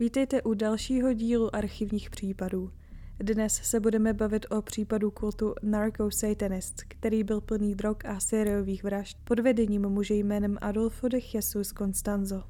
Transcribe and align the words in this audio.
Vítejte 0.00 0.42
u 0.42 0.54
dalšího 0.54 1.12
dílu 1.12 1.56
archivních 1.56 2.10
případů. 2.10 2.70
Dnes 3.18 3.54
se 3.54 3.80
budeme 3.80 4.12
bavit 4.12 4.46
o 4.50 4.62
případu 4.62 5.10
kultu 5.10 5.54
Narco 5.62 6.10
Satanist, 6.10 6.82
který 6.88 7.24
byl 7.24 7.40
plný 7.40 7.74
drog 7.74 7.96
a 8.04 8.20
sériových 8.20 8.84
vražd 8.84 9.18
pod 9.24 9.40
vedením 9.40 9.88
muže 9.88 10.14
jménem 10.14 10.58
Adolfo 10.60 11.08
de 11.08 11.18
Jesus 11.34 11.68
Constanzo. 11.68 12.42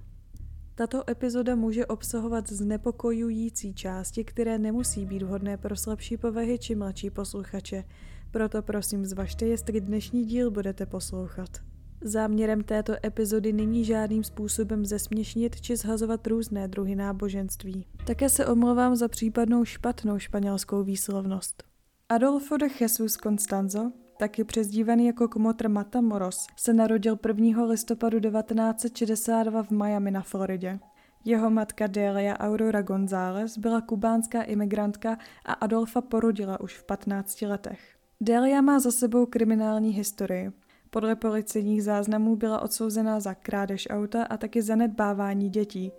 Tato 0.75 1.11
epizoda 1.11 1.57
může 1.57 1.87
obsahovat 1.87 2.49
znepokojující 2.49 3.75
části, 3.75 4.25
které 4.25 4.59
nemusí 4.59 5.07
být 5.07 5.23
vhodné 5.23 5.57
pro 5.57 5.77
slabší 5.77 6.17
povahy 6.17 6.59
či 6.59 6.75
mladší 6.75 7.11
posluchače. 7.11 7.85
Proto 8.31 8.63
prosím 8.63 9.07
zvažte, 9.07 9.47
jestli 9.47 9.81
dnešní 9.81 10.25
díl 10.25 10.51
budete 10.51 10.87
poslouchat. 10.87 11.70
Záměrem 12.03 12.63
této 12.63 12.93
epizody 13.07 13.53
není 13.53 13.85
žádným 13.85 14.25
způsobem 14.25 14.87
zesměšnit 14.87 15.61
či 15.61 15.77
zhazovat 15.77 16.27
různé 16.27 16.69
druhy 16.69 16.97
náboženství. 16.97 17.87
Také 18.07 18.29
se 18.29 18.47
omlouvám 18.47 18.97
za 18.97 19.09
případnou 19.09 19.65
špatnou 19.65 20.19
španělskou 20.19 20.83
výslovnost. 20.83 21.65
Adolfo 22.09 22.57
de 22.57 22.67
Jesus 22.81 23.13
Constanzo, 23.13 23.93
taky 24.19 24.45
přezdívaný 24.45 25.07
jako 25.07 25.29
Kmotr 25.29 25.69
Matamoros, 25.69 26.47
se 26.57 26.73
narodil 26.73 27.19
1. 27.29 27.65
listopadu 27.65 28.21
1962 28.21 29.63
v 29.63 29.71
Miami 29.71 30.11
na 30.11 30.23
Floridě. 30.23 30.79
Jeho 31.25 31.51
matka 31.51 31.87
Delia 31.87 32.39
Aurora 32.39 32.83
González 32.83 33.59
byla 33.59 33.81
kubánská 33.81 34.43
imigrantka 34.43 35.19
a 35.45 35.53
Adolfa 35.53 36.01
porodila 36.01 36.61
už 36.61 36.79
v 36.79 36.85
15 36.85 37.43
letech. 37.43 37.81
Delia 38.21 38.61
má 38.61 38.79
za 38.79 38.91
sebou 38.91 39.27
kriminální 39.27 39.91
historii. 39.91 40.53
Podle 40.91 41.17
policejních 41.17 41.85
záznamů 41.85 42.37
byla 42.37 42.61
odsouzená 42.61 43.21
za 43.21 43.35
krádež 43.35 43.89
auta 43.91 44.25
a 44.25 44.37
taky 44.37 44.63
zanedbávání 44.63 45.51
dětí. 45.51 45.93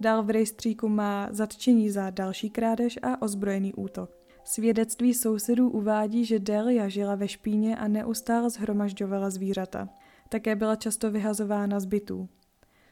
Dál 0.00 0.22
v 0.22 0.30
rejstříku 0.30 0.88
má 0.88 1.28
zatčení 1.30 1.90
za 1.90 2.10
další 2.10 2.50
krádež 2.50 2.98
a 3.02 3.22
ozbrojený 3.22 3.74
útok. 3.74 4.10
Svědectví 4.44 5.14
sousedů 5.14 5.70
uvádí, 5.70 6.24
že 6.24 6.38
Delia 6.38 6.88
žila 6.88 7.14
ve 7.14 7.28
špíně 7.28 7.76
a 7.76 7.88
neustále 7.88 8.50
zhromažďovala 8.50 9.30
zvířata. 9.30 9.88
Také 10.28 10.56
byla 10.56 10.76
často 10.76 11.10
vyhazována 11.10 11.80
z 11.80 11.84
bytů. 11.84 12.28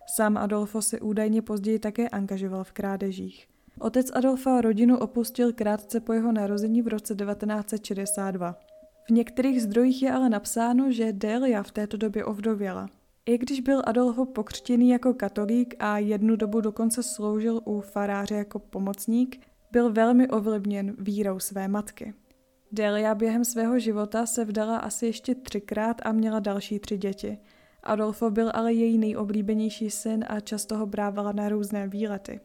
Sám 0.06 0.36
Adolfo 0.36 0.82
se 0.82 1.00
údajně 1.00 1.42
později 1.42 1.78
také 1.78 2.08
angažoval 2.08 2.64
v 2.64 2.72
krádežích. 2.72 3.48
Otec 3.78 4.10
Adolfa 4.14 4.60
rodinu 4.60 4.98
opustil 4.98 5.52
krátce 5.52 6.00
po 6.00 6.12
jeho 6.12 6.32
narození 6.32 6.82
v 6.82 6.88
roce 6.88 7.14
1962. 7.14 8.56
V 9.08 9.10
některých 9.10 9.62
zdrojích 9.62 10.02
je 10.02 10.12
ale 10.12 10.28
napsáno, 10.28 10.92
že 10.92 11.12
Delia 11.12 11.62
v 11.62 11.70
této 11.70 11.96
době 11.96 12.24
ovdověla. 12.24 12.88
I 13.26 13.38
když 13.38 13.60
byl 13.60 13.82
Adolfo 13.86 14.26
pokřtěný 14.26 14.88
jako 14.88 15.14
katolík 15.14 15.74
a 15.78 15.98
jednu 15.98 16.36
dobu 16.36 16.60
dokonce 16.60 17.02
sloužil 17.02 17.60
u 17.64 17.80
faráře 17.80 18.34
jako 18.34 18.58
pomocník, 18.58 19.40
byl 19.72 19.92
velmi 19.92 20.28
ovlivněn 20.28 20.96
vírou 20.98 21.38
své 21.38 21.68
matky. 21.68 22.14
Delia 22.72 23.14
během 23.14 23.44
svého 23.44 23.78
života 23.78 24.26
se 24.26 24.44
vdala 24.44 24.78
asi 24.78 25.06
ještě 25.06 25.34
třikrát 25.34 25.96
a 26.04 26.12
měla 26.12 26.40
další 26.40 26.78
tři 26.78 26.98
děti. 26.98 27.38
Adolfo 27.82 28.30
byl 28.30 28.50
ale 28.54 28.72
její 28.72 28.98
nejoblíbenější 28.98 29.90
syn 29.90 30.24
a 30.28 30.40
často 30.40 30.76
ho 30.76 30.86
brávala 30.86 31.32
na 31.32 31.48
různé 31.48 31.88
výlety. 31.88 32.40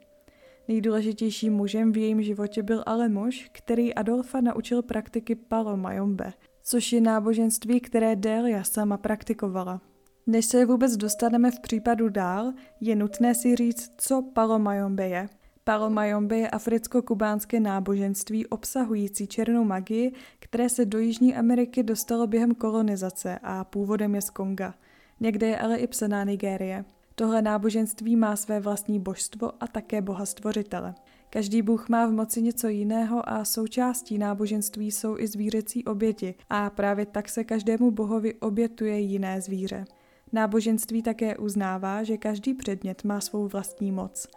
Nejdůležitějším 0.68 1.54
mužem 1.54 1.92
v 1.92 1.98
jejím 1.98 2.22
životě 2.22 2.64
byl 2.64 2.84
ale 2.86 3.10
muž, 3.10 3.50
který 3.52 3.94
Adolfa 3.94 4.42
naučil 4.42 4.82
praktiky 4.82 5.36
Palo 5.36 5.78
Mayombe, 5.78 6.34
což 6.72 6.94
je 6.94 7.02
náboženství, 7.02 7.80
které 7.80 8.16
Delia 8.16 8.64
sama 8.64 8.98
praktikovala. 8.98 9.82
Než 10.28 10.46
se 10.46 10.66
vůbec 10.66 10.98
dostaneme 10.98 11.52
v 11.52 11.60
případu 11.60 12.10
dál, 12.10 12.54
je 12.82 12.96
nutné 12.96 13.36
si 13.36 13.56
říct, 13.56 13.92
co 13.98 14.22
Palo 14.22 14.60
Mayombe 14.60 15.08
je. 15.08 15.30
Palo 15.64 15.90
Mayombe 15.90 16.38
je 16.38 16.50
africko-kubánské 16.50 17.60
náboženství 17.60 18.48
obsahující 18.48 19.28
černou 19.28 19.64
magii, 19.64 20.14
které 20.40 20.70
se 20.70 20.86
do 20.86 21.00
Jižní 21.00 21.36
Ameriky 21.36 21.84
dostalo 21.84 22.28
během 22.28 22.56
kolonizace 22.56 23.40
a 23.44 23.64
původem 23.64 24.16
je 24.16 24.22
z 24.22 24.30
Konga. 24.30 24.74
Někde 25.20 25.48
je 25.48 25.60
ale 25.60 25.78
i 25.78 25.88
psaná 25.88 26.24
Nigérie. 26.24 26.86
Tohle 27.16 27.42
náboženství 27.42 28.16
má 28.16 28.36
své 28.36 28.60
vlastní 28.60 29.00
božstvo 29.00 29.52
a 29.64 29.68
také 29.68 30.02
boha 30.02 30.26
stvořitele. 30.26 30.96
Každý 31.34 31.62
bůh 31.62 31.90
má 31.90 32.06
v 32.06 32.12
moci 32.12 32.42
něco 32.42 32.68
jiného 32.68 33.30
a 33.30 33.46
součástí 33.46 34.18
náboženství 34.18 34.92
jsou 34.92 35.18
i 35.18 35.28
zvířecí 35.28 35.86
oběti 35.86 36.36
a 36.50 36.70
právě 36.70 37.06
tak 37.06 37.30
se 37.30 37.44
každému 37.44 37.92
bohovi 37.92 38.34
obětuje 38.34 39.00
jiné 39.00 39.42
zvíře. 39.42 39.86
Náboženství 40.32 41.02
také 41.02 41.38
uznává, 41.38 42.04
že 42.04 42.18
každý 42.18 42.54
předmět 42.54 43.04
má 43.04 43.22
svou 43.22 43.48
vlastní 43.48 43.92
moc. 43.92 44.28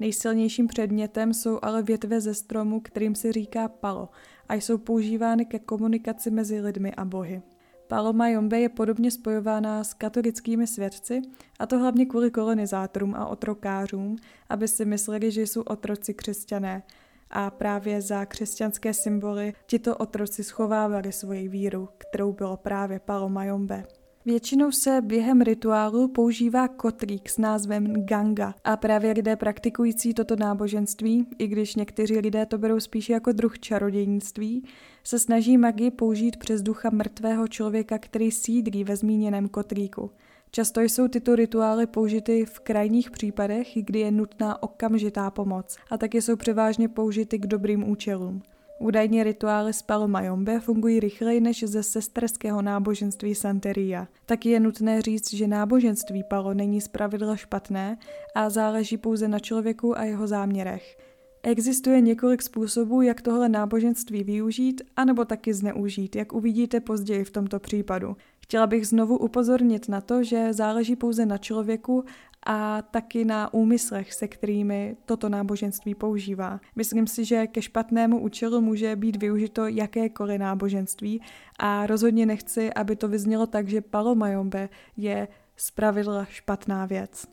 Nejsilnějším 0.00 0.66
předmětem 0.66 1.34
jsou 1.34 1.58
ale 1.62 1.82
větve 1.82 2.20
ze 2.20 2.34
stromu, 2.34 2.80
kterým 2.80 3.14
se 3.14 3.32
říká 3.32 3.68
palo 3.68 4.08
a 4.48 4.54
jsou 4.54 4.78
používány 4.78 5.44
ke 5.44 5.58
komunikaci 5.58 6.30
mezi 6.30 6.60
lidmi 6.60 6.94
a 6.94 7.04
bohy. 7.04 7.42
Paloma 7.88 8.28
Jombe 8.28 8.60
je 8.60 8.68
podobně 8.68 9.10
spojována 9.10 9.84
s 9.84 9.94
katolickými 9.94 10.66
svědci, 10.66 11.22
a 11.58 11.66
to 11.66 11.78
hlavně 11.78 12.06
kvůli 12.06 12.30
kolonizátorům 12.30 13.14
a 13.14 13.26
otrokářům, 13.26 14.16
aby 14.48 14.68
si 14.68 14.84
mysleli, 14.84 15.30
že 15.30 15.42
jsou 15.42 15.62
otroci 15.62 16.14
křesťané. 16.14 16.82
A 17.30 17.50
právě 17.50 18.02
za 18.02 18.24
křesťanské 18.24 18.94
symboly 18.94 19.54
tito 19.66 19.96
otroci 19.96 20.44
schovávali 20.44 21.12
svoji 21.12 21.48
víru, 21.48 21.88
kterou 21.98 22.32
bylo 22.32 22.56
právě 22.56 23.00
Paloma 23.00 23.44
Jombe. 23.44 23.84
Většinou 24.26 24.70
se 24.70 25.00
během 25.00 25.40
rituálu 25.40 26.08
používá 26.08 26.68
kotlík 26.68 27.28
s 27.28 27.38
názvem 27.38 28.04
ganga 28.04 28.54
a 28.64 28.76
právě 28.76 29.12
lidé 29.12 29.36
praktikující 29.36 30.14
toto 30.14 30.36
náboženství, 30.36 31.26
i 31.38 31.46
když 31.46 31.74
někteří 31.74 32.18
lidé 32.18 32.46
to 32.46 32.58
berou 32.58 32.80
spíš 32.80 33.08
jako 33.08 33.32
druh 33.32 33.58
čarodějnictví, 33.58 34.64
se 35.04 35.18
snaží 35.18 35.58
magii 35.58 35.90
použít 35.90 36.36
přes 36.36 36.62
ducha 36.62 36.90
mrtvého 36.90 37.48
člověka, 37.48 37.98
který 37.98 38.30
sídlí 38.30 38.84
ve 38.84 38.96
zmíněném 38.96 39.48
kotlíku. 39.48 40.10
Často 40.50 40.80
jsou 40.80 41.08
tyto 41.08 41.36
rituály 41.36 41.86
použity 41.86 42.44
v 42.44 42.60
krajních 42.60 43.10
případech, 43.10 43.68
kdy 43.74 43.98
je 43.98 44.10
nutná 44.10 44.62
okamžitá 44.62 45.30
pomoc 45.30 45.76
a 45.90 45.98
taky 45.98 46.22
jsou 46.22 46.36
převážně 46.36 46.88
použity 46.88 47.38
k 47.38 47.46
dobrým 47.46 47.90
účelům. 47.90 48.42
Údajně 48.78 49.24
rituály 49.24 49.72
z 49.72 49.84
Mayombe 50.06 50.60
fungují 50.60 51.00
rychleji 51.00 51.40
než 51.40 51.64
ze 51.64 51.82
sesterského 51.82 52.62
náboženství 52.62 53.34
Santeria. 53.34 54.08
Taky 54.26 54.50
je 54.50 54.60
nutné 54.60 55.02
říct, 55.02 55.34
že 55.34 55.46
náboženství 55.46 56.24
Palo 56.24 56.54
není 56.54 56.80
zpravidla 56.80 57.36
špatné 57.36 57.98
a 58.34 58.50
záleží 58.50 58.96
pouze 58.96 59.28
na 59.28 59.38
člověku 59.38 59.98
a 59.98 60.04
jeho 60.04 60.26
záměrech. 60.26 60.96
Existuje 61.42 62.00
několik 62.00 62.42
způsobů, 62.42 63.02
jak 63.02 63.22
tohle 63.22 63.48
náboženství 63.48 64.24
využít, 64.24 64.82
anebo 64.96 65.24
taky 65.24 65.54
zneužít, 65.54 66.16
jak 66.16 66.32
uvidíte 66.32 66.80
později 66.80 67.24
v 67.24 67.30
tomto 67.30 67.58
případu. 67.58 68.16
Chtěla 68.42 68.66
bych 68.66 68.86
znovu 68.86 69.18
upozornit 69.18 69.88
na 69.88 70.00
to, 70.00 70.22
že 70.22 70.52
záleží 70.52 70.96
pouze 70.96 71.26
na 71.26 71.38
člověku 71.38 72.04
a 72.46 72.82
taky 72.82 73.24
na 73.24 73.54
úmyslech, 73.54 74.14
se 74.14 74.28
kterými 74.28 74.96
toto 75.04 75.28
náboženství 75.28 75.94
používá. 75.94 76.60
Myslím 76.76 77.06
si, 77.06 77.24
že 77.24 77.46
ke 77.46 77.62
špatnému 77.62 78.20
účelu 78.20 78.60
může 78.60 78.96
být 78.96 79.16
využito 79.16 79.66
jakékoliv 79.66 80.40
náboženství 80.40 81.22
a 81.58 81.86
rozhodně 81.86 82.26
nechci, 82.26 82.72
aby 82.72 82.96
to 82.96 83.08
vyznělo 83.08 83.46
tak, 83.46 83.68
že 83.68 83.80
Palomajombe 83.80 84.68
je 84.96 85.28
zpravidla 85.56 86.24
špatná 86.24 86.86
věc. 86.86 87.26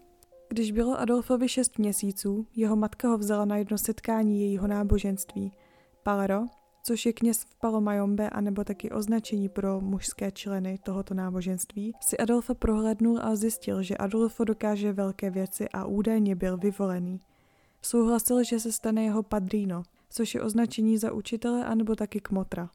Když 0.50 0.72
bylo 0.72 1.00
Adolfovi 1.00 1.50
šest 1.50 1.80
měsíců, 1.80 2.48
jeho 2.56 2.76
matka 2.76 3.08
ho 3.08 3.18
vzala 3.18 3.46
na 3.46 3.58
jedno 3.58 3.78
setkání 3.78 4.42
jejího 4.42 4.68
náboženství. 4.68 5.52
Palero, 6.04 6.46
což 6.84 7.06
je 7.06 7.14
kněz 7.14 7.44
v 7.44 7.56
Palomajombe 7.60 8.30
anebo 8.30 8.64
taky 8.64 8.92
označení 8.92 9.50
pro 9.50 9.82
mužské 9.82 10.32
členy 10.32 10.80
tohoto 10.84 11.14
náboženství, 11.14 11.94
si 12.02 12.18
Adolfa 12.18 12.54
prohlédnul 12.54 13.20
a 13.22 13.36
zjistil, 13.36 13.84
že 13.84 13.98
Adolfo 13.98 14.44
dokáže 14.44 14.94
velké 14.94 15.30
věci 15.30 15.70
a 15.70 15.86
údajně 15.86 16.36
byl 16.36 16.58
vyvolený. 16.58 17.20
Souhlasil, 17.82 18.44
že 18.44 18.60
se 18.60 18.72
stane 18.72 19.04
jeho 19.04 19.24
padrino, 19.24 19.84
což 20.10 20.36
je 20.36 20.42
označení 20.42 20.98
za 20.98 21.12
učitele 21.12 21.66
anebo 21.66 21.96
taky 21.96 22.20
kmotra. 22.20 22.70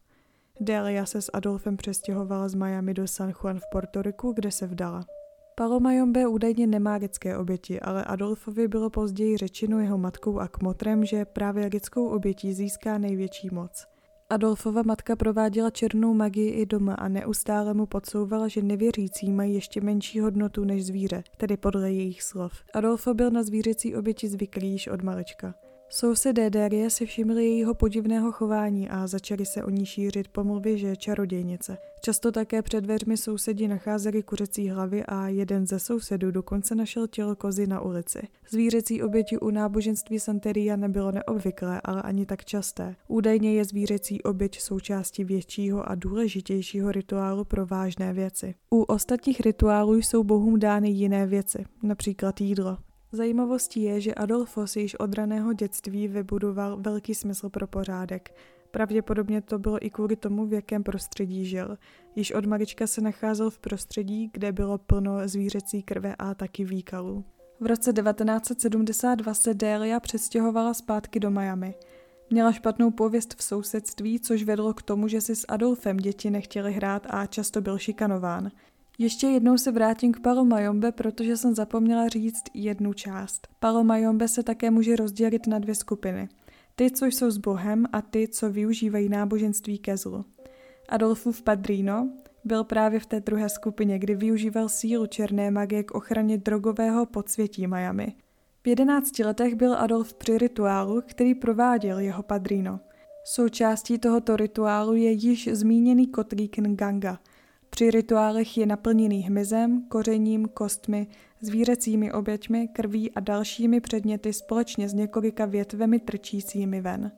Delia 0.61 1.07
se 1.07 1.23
s 1.23 1.31
Adolfem 1.33 1.77
přestěhovala 1.77 2.49
z 2.49 2.55
Miami 2.55 2.95
do 2.95 3.09
San 3.09 3.33
Juan 3.43 3.59
v 3.59 3.71
Portoriku, 3.73 4.33
kde 4.33 4.51
se 4.51 4.67
vdala. 4.67 5.07
Paloma 5.55 5.93
Jombe 5.93 6.27
údajně 6.27 6.67
nemá 6.67 6.95
lidské 6.95 7.37
oběti, 7.39 7.81
ale 7.81 8.05
Adolfovi 8.05 8.69
bylo 8.69 8.91
později 8.91 9.37
řečeno 9.37 9.81
jeho 9.81 9.99
matkou 9.99 10.39
a 10.39 10.49
kmotrem, 10.49 11.05
že 11.05 11.25
právě 11.25 11.67
lidskou 11.67 12.09
obětí 12.09 12.53
získá 12.53 12.99
největší 12.99 13.49
moc. 13.53 13.87
Adolfova 14.31 14.83
matka 14.83 15.17
prováděla 15.17 15.71
černou 15.71 16.15
magii 16.15 16.51
i 16.51 16.67
doma 16.67 16.95
a 16.95 17.09
neustále 17.09 17.75
mu 17.75 17.87
podsouvala, 17.87 18.49
že 18.49 18.63
nevěřící 18.63 19.33
mají 19.33 19.55
ještě 19.55 19.81
menší 19.81 20.21
hodnotu 20.21 20.65
než 20.65 20.87
zvíře, 20.87 21.23
tedy 21.37 21.57
podle 21.57 21.93
jejich 21.93 22.23
slov. 22.23 22.53
Adolfo 22.75 23.15
byl 23.15 23.31
na 23.31 23.43
zvířecí 23.43 23.97
oběti 23.97 24.29
zvyklý 24.29 24.71
již 24.71 24.89
od 24.89 25.03
malička. 25.03 25.55
Sousedé 25.91 26.51
Dérie 26.51 26.91
si 26.91 27.07
všimli 27.07 27.45
jejího 27.45 27.75
podivného 27.75 28.33
chování 28.33 28.89
a 28.89 29.07
začali 29.07 29.47
se 29.47 29.65
o 29.65 29.71
ní 29.71 29.87
šířit 29.87 30.29
pomluvy, 30.29 30.79
že 30.79 30.87
je 30.87 30.97
čarodějnice. 30.97 31.79
Často 32.01 32.33
také 32.33 32.63
před 32.63 32.81
dveřmi 32.81 33.17
sousedí 33.17 33.69
nacházeli 33.69 34.23
kuřecí 34.23 34.69
hlavy 34.69 35.05
a 35.05 35.29
jeden 35.29 35.67
ze 35.67 35.79
sousedů 35.79 36.31
dokonce 36.31 36.75
našel 36.75 37.07
tělo 37.07 37.37
kozy 37.37 37.67
na 37.67 37.81
ulici. 37.81 38.29
Zvířecí 38.51 39.03
oběti 39.03 39.39
u 39.39 39.51
náboženství 39.51 40.21
Santeria 40.21 40.77
nebylo 40.77 41.13
neobvyklé, 41.13 41.81
ale 41.85 42.03
ani 42.03 42.27
tak 42.27 42.45
časté. 42.45 42.97
Údajně 43.09 43.55
je 43.55 43.65
zvířecí 43.65 44.23
oběť 44.23 44.61
součástí 44.61 45.25
většího 45.25 45.91
a 45.91 45.95
důležitějšího 45.95 46.93
rituálu 46.93 47.45
pro 47.45 47.67
vážné 47.67 48.13
věci. 48.13 48.55
U 48.71 48.83
ostatních 48.83 49.41
rituálů 49.41 49.95
jsou 49.95 50.25
bohům 50.25 50.59
dány 50.59 50.91
jiné 50.91 51.27
věci, 51.27 51.65
například 51.83 52.41
jídlo. 52.41 52.79
Zajímavostí 53.13 53.83
je, 53.83 54.01
že 54.01 54.15
Adolfo 54.15 54.67
si 54.67 54.81
již 54.81 54.95
od 54.95 55.15
raného 55.15 55.53
dětství 55.53 56.09
vybudoval 56.09 56.77
velký 56.77 57.15
smysl 57.15 57.49
pro 57.49 57.67
pořádek. 57.67 58.35
Pravděpodobně 58.71 59.41
to 59.43 59.59
bylo 59.59 59.87
i 59.87 59.91
kvůli 59.91 60.17
tomu, 60.17 60.47
v 60.47 60.53
jakém 60.53 60.83
prostředí 60.83 61.45
žil. 61.45 61.79
Již 62.17 62.33
od 62.33 62.47
malička 62.47 62.87
se 62.87 63.01
nacházel 63.01 63.51
v 63.51 63.59
prostředí, 63.59 64.31
kde 64.33 64.53
bylo 64.53 64.79
plno 64.79 65.29
zvířecí 65.29 65.83
krve 65.83 66.15
a 66.19 66.35
taky 66.35 66.65
výkalů. 66.65 67.25
V 67.61 67.67
roce 67.67 67.93
1972 67.93 69.35
se 69.35 69.55
Delia 69.55 70.01
přestěhovala 70.01 70.75
zpátky 70.75 71.21
do 71.21 71.31
Miami. 71.31 71.75
Měla 72.31 72.53
špatnou 72.53 72.91
pověst 72.91 73.35
v 73.39 73.43
sousedství, 73.43 74.21
což 74.21 74.43
vedlo 74.43 74.75
k 74.75 74.83
tomu, 74.83 75.09
že 75.09 75.21
si 75.21 75.37
s 75.37 75.45
Adolfem 75.49 75.97
děti 75.97 76.31
nechtěli 76.31 76.73
hrát 76.73 77.07
a 77.11 77.27
často 77.27 77.61
byl 77.61 77.79
šikanován. 77.79 78.51
Ještě 79.01 79.27
jednou 79.27 79.59
se 79.59 79.73
vrátím 79.73 80.13
k 80.13 80.21
Palomajombe, 80.21 80.93
protože 80.93 81.37
jsem 81.37 81.55
zapomněla 81.55 82.09
říct 82.09 82.43
jednu 82.55 82.93
část. 82.93 83.49
Palomajombe 83.61 84.29
se 84.29 84.43
také 84.43 84.71
může 84.71 84.97
rozdělit 84.97 85.47
na 85.47 85.59
dvě 85.59 85.75
skupiny. 85.75 86.29
Ty, 86.75 86.91
co 86.91 87.07
jsou 87.07 87.31
s 87.31 87.39
Bohem 87.39 87.87
a 87.93 88.03
ty, 88.03 88.29
co 88.29 88.51
využívají 88.51 89.09
náboženství 89.09 89.79
ke 89.79 89.97
zlu. 89.97 90.25
Adolfův 90.89 91.43
padrino 91.43 92.11
byl 92.45 92.65
právě 92.65 93.01
v 93.01 93.07
té 93.07 93.21
druhé 93.21 93.49
skupině, 93.49 93.99
kdy 93.99 94.15
využíval 94.15 94.69
sílu 94.69 95.07
černé 95.07 95.51
magie 95.51 95.83
k 95.83 95.91
ochraně 95.91 96.39
drogového 96.39 97.07
podsvětí 97.07 97.67
Miami. 97.67 98.15
V 98.63 98.69
jedenácti 98.69 99.25
letech 99.25 99.55
byl 99.55 99.75
Adolf 99.75 100.15
při 100.15 100.39
rituálu, 100.39 101.03
který 101.07 101.35
prováděl 101.35 101.99
jeho 101.99 102.23
padrino. 102.23 102.81
Součástí 103.25 103.99
tohoto 103.99 104.37
rituálu 104.37 104.95
je 104.95 105.11
již 105.11 105.49
zmíněný 105.53 106.07
kotlík 106.07 106.59
Nganga– 106.59 107.19
při 107.79 107.91
rituálech 107.91 108.59
je 108.59 108.67
naplněný 108.67 109.21
hmyzem, 109.21 109.83
kořením, 109.89 110.49
kostmi, 110.49 111.07
zvířecími 111.41 112.13
oběťmi, 112.13 112.69
krví 112.69 113.11
a 113.13 113.21
dalšími 113.21 113.81
předměty 113.81 114.33
společně 114.33 114.89
s 114.89 114.95
několika 114.95 115.47
větvemi 115.47 115.99
trčícími 115.99 116.81
ven. 116.81 117.13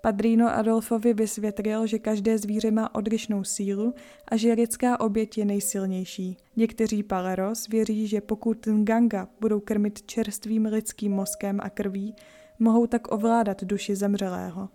Padrino 0.00 0.48
Adolfovi 0.48 1.14
vysvětlil, 1.14 1.86
že 1.86 1.98
každé 1.98 2.38
zvíře 2.38 2.70
má 2.70 2.94
odlišnou 2.94 3.44
sílu 3.44 3.94
a 4.28 4.36
že 4.36 4.52
lidská 4.52 5.00
oběť 5.00 5.38
je 5.38 5.44
nejsilnější. 5.44 6.36
Někteří 6.56 7.02
paleros 7.02 7.68
věří, 7.68 8.06
že 8.06 8.20
pokud 8.20 8.66
Nganga 8.66 9.28
budou 9.40 9.60
krmit 9.60 10.02
čerstvým 10.02 10.66
lidským 10.66 11.12
mozkem 11.12 11.58
a 11.62 11.70
krví, 11.70 12.14
mohou 12.58 12.86
tak 12.86 13.12
ovládat 13.12 13.64
duši 13.64 13.96
zemřelého. 13.96 14.68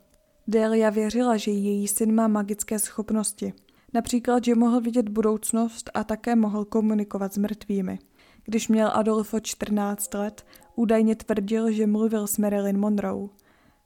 Delia 0.47 0.89
věřila, 0.89 1.37
že 1.37 1.51
její 1.51 1.87
syn 1.87 2.15
má 2.15 2.27
magické 2.27 2.79
schopnosti– 2.79 3.53
Například, 3.95 4.45
že 4.45 4.55
mohl 4.55 4.81
vidět 4.81 5.09
budoucnost 5.09 5.89
a 5.93 6.03
také 6.03 6.35
mohl 6.35 6.65
komunikovat 6.65 7.33
s 7.33 7.37
mrtvými. 7.37 7.99
Když 8.45 8.67
měl 8.67 8.91
Adolfo 8.93 9.39
14 9.39 10.13
let, 10.13 10.45
údajně 10.75 11.15
tvrdil, 11.15 11.71
že 11.71 11.87
mluvil 11.87 12.27
s 12.27 12.37
Marilyn 12.37 12.77
Monroe. 12.77 13.27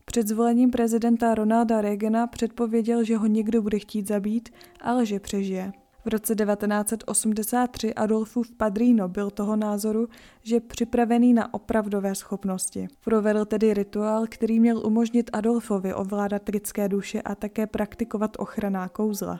Před 0.05 0.27
zvolením 0.27 0.71
prezidenta 0.71 1.35
Ronalda 1.35 1.81
Reagana 1.81 2.27
předpověděl, 2.27 3.03
že 3.03 3.17
ho 3.17 3.27
někdo 3.27 3.61
bude 3.61 3.79
chtít 3.79 4.07
zabít, 4.07 4.49
ale 4.81 5.05
že 5.05 5.19
přežije. 5.19 5.71
V 6.05 6.07
roce 6.07 6.35
1983 6.35 7.93
Adolfův 7.93 8.51
padrino 8.51 9.07
byl 9.07 9.29
toho 9.29 9.55
názoru, 9.55 10.07
že 10.43 10.59
připravený 10.59 11.33
na 11.33 11.53
opravdové 11.53 12.15
schopnosti. 12.15 12.87
Provedl 13.03 13.45
tedy 13.45 13.73
rituál, 13.73 14.25
který 14.29 14.59
měl 14.59 14.87
umožnit 14.87 15.29
Adolfovi 15.33 15.93
ovládat 15.93 16.49
lidské 16.49 16.89
duše 16.89 17.21
a 17.21 17.35
také 17.35 17.67
praktikovat 17.67 18.31
ochranná 18.39 18.87
kouzla. 18.87 19.39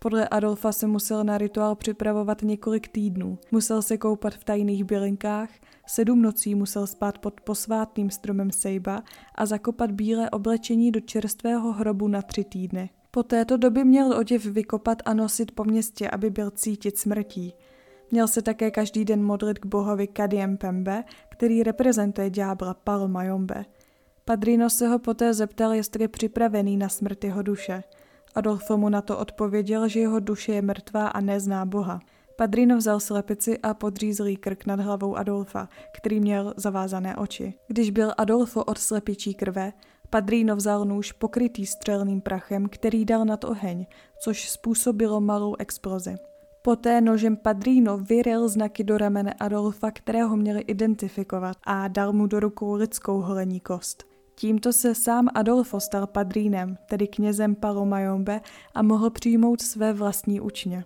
Podle 0.00 0.28
Adolfa 0.28 0.72
se 0.72 0.86
musel 0.86 1.24
na 1.24 1.38
rituál 1.38 1.74
připravovat 1.74 2.42
několik 2.42 2.88
týdnů. 2.88 3.38
Musel 3.50 3.82
se 3.82 3.98
koupat 3.98 4.34
v 4.34 4.44
tajných 4.44 4.84
bylinkách, 4.84 5.50
sedm 5.86 6.22
nocí 6.22 6.54
musel 6.54 6.86
spát 6.86 7.18
pod 7.18 7.40
posvátným 7.40 8.10
stromem 8.10 8.50
sejba 8.50 9.02
a 9.34 9.46
zakopat 9.46 9.90
bílé 9.90 10.30
oblečení 10.30 10.92
do 10.92 11.00
čerstvého 11.00 11.72
hrobu 11.72 12.08
na 12.08 12.22
tři 12.22 12.44
týdny. 12.44 12.90
Po 13.10 13.22
této 13.22 13.56
době 13.56 13.84
měl 13.84 14.12
oděv 14.12 14.44
vykopat 14.44 15.02
a 15.04 15.14
nosit 15.14 15.52
po 15.52 15.64
městě, 15.64 16.10
aby 16.10 16.30
byl 16.30 16.50
cítit 16.50 16.98
smrtí. 16.98 17.54
Měl 18.10 18.28
se 18.28 18.42
také 18.42 18.70
každý 18.70 19.04
den 19.04 19.24
modlit 19.24 19.58
k 19.58 19.66
bohovi 19.66 20.06
Kadiem 20.06 20.56
Pembe, 20.56 21.04
který 21.28 21.62
reprezentuje 21.62 22.30
ďábla 22.30 22.76
Mayombe. 23.06 23.64
Padrino 24.24 24.70
se 24.70 24.88
ho 24.88 24.98
poté 24.98 25.34
zeptal, 25.34 25.72
jestli 25.72 26.04
je 26.04 26.08
připravený 26.08 26.76
na 26.76 26.88
smrt 26.88 27.24
jeho 27.24 27.42
duše– 27.42 27.82
Adolfo 28.34 28.76
mu 28.76 28.88
na 28.88 29.02
to 29.02 29.18
odpověděl, 29.18 29.88
že 29.88 30.00
jeho 30.00 30.20
duše 30.20 30.52
je 30.52 30.62
mrtvá 30.62 31.08
a 31.08 31.20
nezná 31.20 31.64
Boha. 31.64 32.00
Padrino 32.36 32.76
vzal 32.76 33.00
slepici 33.00 33.58
a 33.58 33.74
podřízl 33.74 34.26
jí 34.26 34.36
krk 34.36 34.66
nad 34.66 34.80
hlavou 34.80 35.16
Adolfa, 35.16 35.68
který 35.96 36.20
měl 36.20 36.54
zavázané 36.56 37.16
oči. 37.16 37.54
Když 37.68 37.90
byl 37.90 38.12
Adolfo 38.18 38.64
od 38.64 38.78
slepičí 38.78 39.34
krve, 39.34 39.72
Padrino 40.10 40.56
vzal 40.56 40.84
nůž 40.84 41.12
pokrytý 41.12 41.66
střelným 41.66 42.20
prachem, 42.20 42.68
který 42.68 43.04
dal 43.04 43.24
nad 43.24 43.44
oheň, 43.44 43.86
což 44.22 44.50
způsobilo 44.50 45.20
malou 45.20 45.54
explozi. 45.58 46.14
Poté 46.62 47.00
nožem 47.00 47.36
Padrino 47.36 47.98
vyril 47.98 48.48
znaky 48.48 48.84
do 48.84 48.98
ramene 48.98 49.34
Adolfa, 49.34 49.90
kterého 49.90 50.36
měli 50.36 50.60
identifikovat 50.60 51.56
a 51.64 51.88
dal 51.88 52.12
mu 52.12 52.26
do 52.26 52.40
rukou 52.40 52.74
lidskou 52.74 53.20
holení 53.20 53.60
kost. 53.60 54.04
Tímto 54.40 54.72
se 54.72 54.94
sám 54.94 55.28
Adolfo 55.34 55.80
stal 55.80 56.06
padrínem, 56.06 56.76
tedy 56.88 57.08
knězem 57.08 57.54
Palomajombe 57.54 58.40
a 58.74 58.82
mohl 58.82 59.10
přijmout 59.10 59.60
své 59.60 59.92
vlastní 59.92 60.40
učně. 60.40 60.84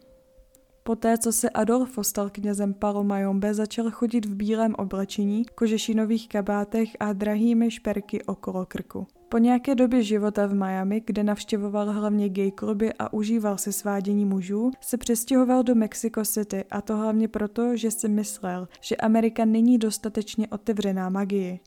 Poté, 0.82 1.18
co 1.18 1.32
se 1.32 1.50
Adolfo 1.50 2.04
stal 2.04 2.30
knězem 2.30 2.74
Palomajombe, 2.74 3.54
začal 3.54 3.90
chodit 3.90 4.26
v 4.26 4.34
bílém 4.34 4.74
oblečení, 4.78 5.44
kožešinových 5.54 6.28
kabátech 6.28 6.88
a 7.00 7.12
drahými 7.12 7.70
šperky 7.70 8.24
okolo 8.24 8.66
krku. 8.66 9.06
Po 9.28 9.38
nějaké 9.38 9.74
době 9.74 10.02
života 10.02 10.46
v 10.46 10.54
Miami, 10.54 11.02
kde 11.06 11.22
navštěvoval 11.22 11.92
hlavně 11.92 12.28
gay 12.28 12.50
kluby 12.50 12.92
a 12.98 13.12
užíval 13.12 13.58
si 13.58 13.72
svádění 13.72 14.24
mužů, 14.24 14.70
se 14.80 14.96
přestěhoval 14.96 15.62
do 15.62 15.74
Mexico 15.74 16.24
City 16.24 16.64
a 16.70 16.80
to 16.80 16.96
hlavně 16.96 17.28
proto, 17.28 17.76
že 17.76 17.90
si 17.90 18.08
myslel, 18.08 18.68
že 18.80 18.96
Amerika 18.96 19.44
není 19.44 19.78
dostatečně 19.78 20.48
otevřená 20.48 21.08
magii. 21.08 21.60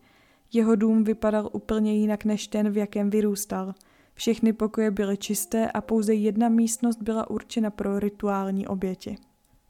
Jeho 0.56 0.76
dům 0.76 1.04
vypadal 1.04 1.50
úplně 1.54 1.96
jinak 1.96 2.26
než 2.26 2.48
ten, 2.48 2.70
v 2.70 2.78
jakém 2.78 3.10
vyrůstal. 3.10 3.74
Všechny 4.14 4.54
pokoje 4.54 4.92
byly 4.92 5.18
čisté 5.18 5.72
a 5.72 5.82
pouze 5.82 6.14
jedna 6.14 6.50
místnost 6.50 7.02
byla 7.02 7.30
určena 7.30 7.70
pro 7.70 8.00
rituální 8.00 8.68
oběti. 8.68 9.18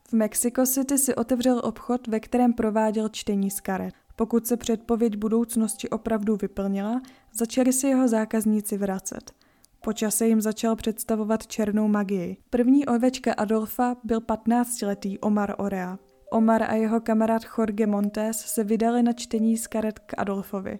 V 0.07 0.13
Mexico 0.13 0.65
City 0.65 0.97
si 0.97 1.15
otevřel 1.15 1.61
obchod, 1.63 2.07
ve 2.07 2.19
kterém 2.19 2.53
prováděl 2.53 3.09
čtení 3.09 3.51
z 3.51 3.59
karet. 3.59 3.93
Pokud 4.15 4.47
se 4.47 4.57
předpověď 4.57 5.17
budoucnosti 5.17 5.89
opravdu 5.89 6.35
vyplnila, 6.35 7.01
začali 7.33 7.73
si 7.73 7.87
jeho 7.87 8.07
zákazníci 8.07 8.77
vracet. 8.77 9.31
Po 9.81 9.93
čase 9.93 10.27
jim 10.27 10.41
začal 10.41 10.75
představovat 10.75 11.47
černou 11.47 11.87
magii. 11.87 12.37
První 12.49 12.85
ovečka 12.85 13.33
Adolfa 13.33 13.95
byl 14.03 14.19
15-letý 14.19 15.19
Omar 15.19 15.55
Orea. 15.57 15.97
Omar 16.35 16.63
a 16.63 16.73
jeho 16.73 17.01
kamarád 17.01 17.41
Jorge 17.57 17.87
Montes 17.87 18.37
se 18.37 18.63
vydali 18.63 19.03
na 19.03 19.13
čtení 19.13 19.57
z 19.57 19.67
karet 19.67 19.99
k 19.99 20.13
Adolfovi. 20.17 20.79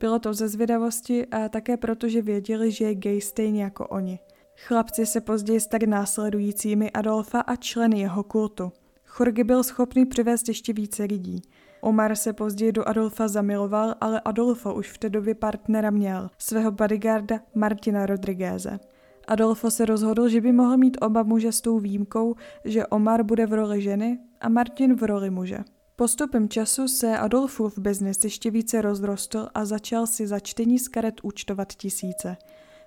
Bylo 0.00 0.18
to 0.18 0.34
ze 0.34 0.48
zvědavosti 0.48 1.26
a 1.26 1.48
také 1.48 1.76
proto, 1.76 2.08
že 2.08 2.22
věděli, 2.22 2.70
že 2.70 2.84
je 2.84 2.94
gay 2.94 3.20
stejně 3.20 3.62
jako 3.62 3.86
oni. 3.86 4.18
Chlapci 4.56 5.06
se 5.06 5.20
později 5.20 5.60
stali 5.60 5.86
následujícími 5.86 6.90
Adolfa 6.90 7.40
a 7.40 7.56
členy 7.56 8.00
jeho 8.00 8.22
kultu. 8.22 8.72
Jorge 9.20 9.44
byl 9.44 9.62
schopný 9.62 10.06
přivést 10.06 10.48
ještě 10.48 10.72
více 10.72 11.04
lidí. 11.04 11.42
Omar 11.80 12.16
se 12.16 12.32
později 12.32 12.72
do 12.72 12.88
Adolfa 12.88 13.28
zamiloval, 13.28 13.94
ale 14.00 14.20
Adolfo 14.20 14.74
už 14.74 14.92
v 14.92 14.98
té 14.98 15.10
době 15.10 15.34
partnera 15.34 15.90
měl, 15.90 16.30
svého 16.38 16.70
bodyguarda 16.70 17.40
Martina 17.54 18.06
Rodrigueze. 18.06 18.78
Adolfo 19.28 19.70
se 19.70 19.86
rozhodl, 19.86 20.28
že 20.28 20.40
by 20.40 20.52
mohl 20.52 20.76
mít 20.76 20.98
oba 21.00 21.22
muže 21.22 21.52
s 21.52 21.60
tou 21.60 21.78
výjimkou, 21.78 22.34
že 22.64 22.86
Omar 22.86 23.22
bude 23.22 23.46
v 23.46 23.52
roli 23.52 23.82
ženy 23.82 24.18
a 24.40 24.48
Martin 24.48 24.94
v 24.94 25.02
roli 25.02 25.30
muže. 25.30 25.58
Postupem 25.96 26.48
času 26.48 26.88
se 26.88 27.18
Adolfův 27.18 27.78
biznis 27.78 28.24
ještě 28.24 28.50
více 28.50 28.82
rozrostl 28.82 29.48
a 29.54 29.64
začal 29.64 30.06
si 30.06 30.26
za 30.26 30.40
čtení 30.40 30.78
z 30.78 30.88
karet 30.88 31.14
účtovat 31.22 31.72
tisíce. 31.72 32.36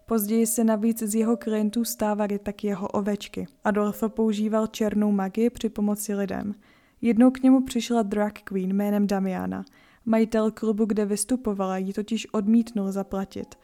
Později 0.05 0.47
se 0.47 0.63
navíc 0.63 1.03
z 1.03 1.15
jeho 1.15 1.37
klientů 1.37 1.85
stávaly 1.85 2.39
tak 2.39 2.63
jeho 2.63 2.87
ovečky. 2.87 3.47
Adolfo 3.63 4.09
používal 4.09 4.67
černou 4.67 5.11
magii 5.11 5.49
při 5.49 5.69
pomoci 5.69 6.15
lidem. 6.15 6.55
Jednou 7.01 7.31
k 7.31 7.43
němu 7.43 7.61
přišla 7.61 8.03
drag 8.03 8.33
queen 8.43 8.73
jménem 8.73 9.07
Damiana. 9.07 9.65
Majitel 10.05 10.51
klubu, 10.51 10.85
kde 10.85 11.05
vystupovala, 11.05 11.77
ji 11.77 11.93
totiž 11.93 12.27
odmítnul 12.33 12.91
zaplatit. 12.91 13.55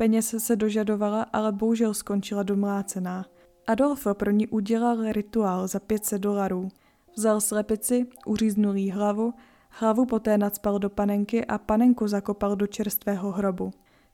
Peněz 0.00 0.34
se 0.38 0.56
dožadovala, 0.56 1.22
ale 1.22 1.52
bohužel 1.52 1.94
skončila 1.94 2.42
domlácená. 2.42 3.26
Adolfo 3.66 4.14
pro 4.14 4.30
ní 4.30 4.48
udělal 4.48 5.12
rituál 5.12 5.66
za 5.66 5.80
500 5.80 6.22
dolarů. 6.22 6.68
Vzal 7.16 7.40
slepici, 7.40 8.06
uříznul 8.26 8.76
jí 8.76 8.90
hlavu, 8.90 9.34
hlavu 9.68 10.06
poté 10.06 10.38
nadspal 10.38 10.78
do 10.78 10.90
panenky 10.90 11.44
a 11.44 11.58
panenku 11.58 12.08
zakopal 12.08 12.56
do 12.56 12.66
čerstvého 12.66 13.30
hrobu. 13.32 13.70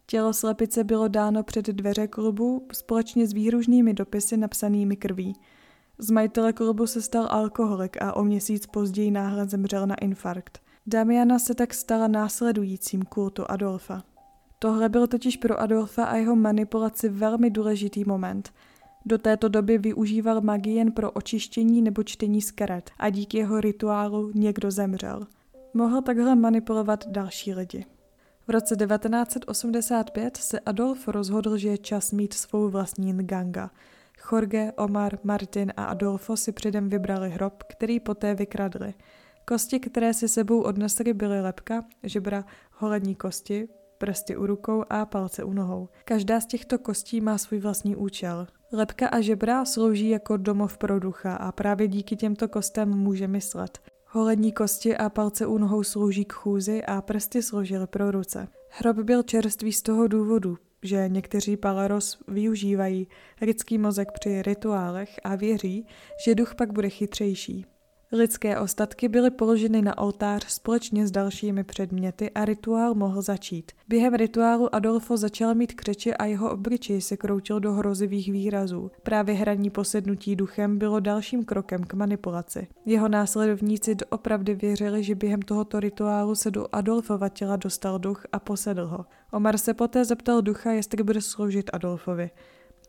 Tělo 0.06 0.32
slepice 0.32 0.84
bylo 0.84 1.08
dáno 1.08 1.42
před 1.42 1.66
dveře 1.66 2.06
klubu 2.06 2.66
společně 2.72 3.26
s 3.26 3.32
výhružnými 3.32 3.94
dopisy 3.94 4.36
napsanými 4.36 4.96
krví. 4.96 5.36
Z 5.98 6.10
majitele 6.10 6.52
klubu 6.52 6.86
se 6.86 7.02
stal 7.02 7.28
alkoholik 7.30 8.02
a 8.02 8.16
o 8.16 8.24
měsíc 8.24 8.66
později 8.66 9.10
náhle 9.10 9.48
zemřel 9.48 9.86
na 9.86 9.94
infarkt. 9.94 10.58
Damiana 10.86 11.38
se 11.38 11.54
tak 11.54 11.74
stala 11.74 12.08
následujícím 12.08 13.02
kultu 13.02 13.44
Adolfa. 13.48 14.15
Tohle 14.58 14.88
byl 14.88 15.06
totiž 15.06 15.36
pro 15.36 15.60
Adolfa 15.60 16.04
a 16.04 16.16
jeho 16.16 16.36
manipulaci 16.36 17.08
velmi 17.08 17.50
důležitý 17.50 18.04
moment. 18.04 18.52
Do 19.04 19.18
této 19.18 19.48
doby 19.48 19.78
využíval 19.78 20.40
magii 20.40 20.76
jen 20.76 20.92
pro 20.92 21.10
očištění 21.10 21.82
nebo 21.82 22.02
čtení 22.02 22.42
z 22.42 22.50
karet 22.50 22.90
a 22.98 23.10
díky 23.10 23.38
jeho 23.38 23.60
rituálu 23.60 24.32
někdo 24.34 24.70
zemřel. 24.70 25.26
Mohl 25.74 26.02
takhle 26.02 26.34
manipulovat 26.34 27.08
další 27.08 27.54
lidi. 27.54 27.84
V 28.46 28.50
roce 28.50 28.76
1985 28.76 30.36
se 30.36 30.60
Adolf 30.60 31.08
rozhodl, 31.08 31.56
že 31.56 31.68
je 31.68 31.78
čas 31.78 32.12
mít 32.12 32.34
svou 32.34 32.68
vlastní 32.68 33.12
Nganga. 33.12 33.70
Jorge, 34.32 34.72
Omar, 34.76 35.18
Martin 35.22 35.72
a 35.76 35.84
Adolfo 35.84 36.36
si 36.36 36.52
předem 36.52 36.88
vybrali 36.88 37.30
hrob, 37.30 37.62
který 37.62 38.00
poté 38.00 38.34
vykradli. 38.34 38.94
Kosti, 39.44 39.80
které 39.80 40.14
si 40.14 40.28
sebou 40.28 40.60
odnesli, 40.60 41.14
byly 41.14 41.40
lepka, 41.40 41.84
žebra, 42.02 42.44
holední 42.72 43.14
kosti, 43.14 43.68
prsty 43.98 44.36
u 44.36 44.46
rukou 44.46 44.84
a 44.90 45.06
palce 45.06 45.44
u 45.44 45.52
nohou. 45.52 45.88
Každá 46.04 46.40
z 46.40 46.46
těchto 46.46 46.78
kostí 46.78 47.20
má 47.20 47.38
svůj 47.38 47.60
vlastní 47.60 47.96
účel. 47.96 48.46
Lepka 48.72 49.08
a 49.08 49.20
žebra 49.20 49.64
slouží 49.64 50.08
jako 50.08 50.36
domov 50.36 50.78
pro 50.78 51.00
ducha 51.00 51.36
a 51.36 51.52
právě 51.52 51.88
díky 51.88 52.16
těmto 52.16 52.48
kostem 52.48 52.88
může 52.88 53.28
myslet. 53.28 53.78
Holední 54.06 54.52
kosti 54.52 54.96
a 54.96 55.10
palce 55.10 55.46
u 55.46 55.58
nohou 55.58 55.82
slouží 55.82 56.24
k 56.24 56.32
chůzi 56.32 56.84
a 56.84 57.02
prsty 57.02 57.42
sloužily 57.42 57.86
pro 57.86 58.10
ruce. 58.10 58.48
Hrob 58.70 58.96
byl 58.96 59.22
čerstvý 59.22 59.72
z 59.72 59.82
toho 59.82 60.08
důvodu, 60.08 60.58
že 60.82 61.08
někteří 61.08 61.56
palaros 61.56 62.18
využívají 62.28 63.08
lidský 63.40 63.78
mozek 63.78 64.12
při 64.12 64.42
rituálech 64.42 65.20
a 65.24 65.36
věří, 65.36 65.86
že 66.24 66.34
duch 66.34 66.54
pak 66.54 66.72
bude 66.72 66.88
chytřejší. 66.88 67.75
Lidské 68.12 68.60
ostatky 68.60 69.08
byly 69.08 69.30
položeny 69.30 69.82
na 69.82 69.98
oltář 69.98 70.44
společně 70.48 71.06
s 71.06 71.10
dalšími 71.10 71.64
předměty 71.64 72.30
a 72.30 72.44
rituál 72.44 72.94
mohl 72.94 73.22
začít. 73.22 73.72
Během 73.88 74.14
rituálu 74.14 74.74
Adolfo 74.74 75.16
začal 75.16 75.54
mít 75.54 75.74
křeče 75.74 76.14
a 76.14 76.24
jeho 76.24 76.50
obličej 76.52 77.00
se 77.00 77.16
kroutil 77.16 77.60
do 77.60 77.72
hrozivých 77.72 78.32
výrazů. 78.32 78.90
Právě 79.02 79.34
hraní 79.34 79.70
posednutí 79.70 80.36
duchem 80.36 80.78
bylo 80.78 81.00
dalším 81.00 81.44
krokem 81.44 81.84
k 81.84 81.94
manipulaci. 81.94 82.66
Jeho 82.84 83.08
následovníci 83.08 83.94
doopravdy 83.94 84.54
věřili, 84.54 85.04
že 85.04 85.14
během 85.14 85.42
tohoto 85.42 85.80
rituálu 85.80 86.34
se 86.34 86.50
do 86.50 86.66
Adolfova 86.72 87.28
těla 87.28 87.56
dostal 87.56 87.98
duch 87.98 88.26
a 88.32 88.38
posedl 88.38 88.86
ho. 88.86 89.04
Omar 89.32 89.58
se 89.58 89.74
poté 89.74 90.04
zeptal 90.04 90.42
ducha, 90.42 90.72
jestli 90.72 91.02
bude 91.02 91.20
sloužit 91.20 91.70
Adolfovi. 91.72 92.30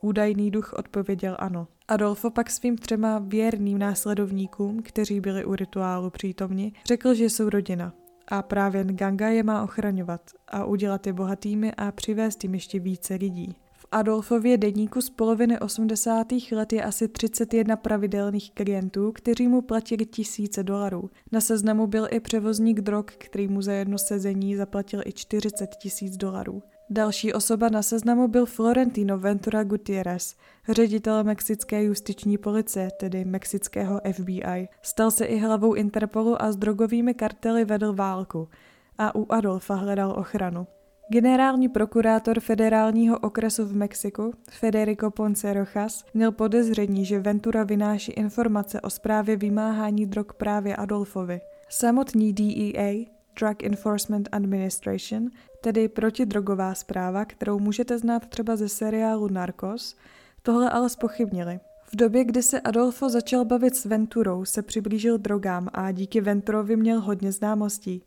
Údajný 0.01 0.51
duch 0.51 0.73
odpověděl 0.73 1.35
ano. 1.39 1.67
Adolfo 1.87 2.29
pak 2.29 2.49
svým 2.49 2.77
třema 2.77 3.19
věrným 3.19 3.77
následovníkům, 3.77 4.81
kteří 4.83 5.21
byli 5.21 5.45
u 5.45 5.55
rituálu 5.55 6.09
přítomni, 6.09 6.73
řekl, 6.85 7.13
že 7.13 7.25
jsou 7.25 7.49
rodina. 7.49 7.93
A 8.27 8.41
právě 8.41 8.83
Nganga 8.83 9.27
je 9.27 9.43
má 9.43 9.63
ochraňovat 9.63 10.21
a 10.47 10.65
udělat 10.65 11.07
je 11.07 11.13
bohatými 11.13 11.73
a 11.77 11.91
přivést 11.91 12.43
jim 12.43 12.53
ještě 12.53 12.79
více 12.79 13.15
lidí. 13.15 13.55
V 13.73 13.85
Adolfově 13.91 14.57
deníku 14.57 15.01
z 15.01 15.09
poloviny 15.09 15.59
80. 15.59 16.27
let 16.51 16.73
je 16.73 16.83
asi 16.83 17.07
31 17.07 17.75
pravidelných 17.75 18.51
klientů, 18.51 19.11
kteří 19.11 19.47
mu 19.47 19.61
platili 19.61 20.05
tisíce 20.05 20.63
dolarů. 20.63 21.09
Na 21.31 21.41
seznamu 21.41 21.87
byl 21.87 22.07
i 22.11 22.19
převozník 22.19 22.81
drog, 22.81 23.05
který 23.05 23.47
mu 23.47 23.61
za 23.61 23.73
jedno 23.73 23.97
sezení 23.97 24.55
zaplatil 24.55 25.01
i 25.05 25.11
40 25.11 25.75
tisíc 25.75 26.17
dolarů. 26.17 26.63
Další 26.89 27.33
osoba 27.33 27.69
na 27.69 27.81
seznamu 27.81 28.27
byl 28.27 28.45
Florentino 28.45 29.17
Ventura 29.17 29.63
Gutierrez, 29.63 30.35
ředitel 30.69 31.23
mexické 31.23 31.83
justiční 31.83 32.37
policie, 32.37 32.91
tedy 32.99 33.25
mexického 33.25 34.01
FBI. 34.11 34.67
Stal 34.81 35.11
se 35.11 35.25
i 35.25 35.37
hlavou 35.37 35.73
Interpolu 35.73 36.41
a 36.41 36.51
s 36.51 36.55
drogovými 36.55 37.13
kartely 37.13 37.65
vedl 37.65 37.93
válku 37.93 38.49
a 38.97 39.15
u 39.15 39.25
Adolfa 39.29 39.75
hledal 39.75 40.11
ochranu. 40.11 40.67
Generální 41.09 41.69
prokurátor 41.69 42.39
federálního 42.39 43.19
okresu 43.19 43.65
v 43.65 43.75
Mexiku, 43.75 44.33
Federico 44.49 45.11
Ponce 45.11 45.53
Rojas, 45.53 46.05
měl 46.13 46.31
podezření, 46.31 47.05
že 47.05 47.19
Ventura 47.19 47.63
vynáší 47.63 48.11
informace 48.11 48.81
o 48.81 48.89
zprávě 48.89 49.35
vymáhání 49.35 50.05
drog 50.05 50.27
právě 50.37 50.75
Adolfovi. 50.75 51.41
Samotní 51.69 52.33
DEA, 52.33 53.05
Drug 53.39 53.63
Enforcement 53.63 54.29
Administration, 54.31 55.29
tedy 55.61 55.87
protidrogová 55.87 56.75
zpráva, 56.75 57.25
kterou 57.25 57.59
můžete 57.59 57.97
znát 57.97 58.25
třeba 58.25 58.55
ze 58.55 58.69
seriálu 58.69 59.27
Narcos, 59.27 59.95
tohle 60.41 60.69
ale 60.69 60.89
spochybnili. 60.89 61.59
V 61.91 61.95
době, 61.95 62.23
kdy 62.23 62.43
se 62.43 62.61
Adolfo 62.61 63.09
začal 63.09 63.45
bavit 63.45 63.75
s 63.75 63.85
Venturou, 63.85 64.45
se 64.45 64.61
přiblížil 64.61 65.17
drogám 65.17 65.69
a 65.73 65.91
díky 65.91 66.21
Venturovi 66.21 66.75
měl 66.75 67.01
hodně 67.01 67.31
známostí. 67.31 68.03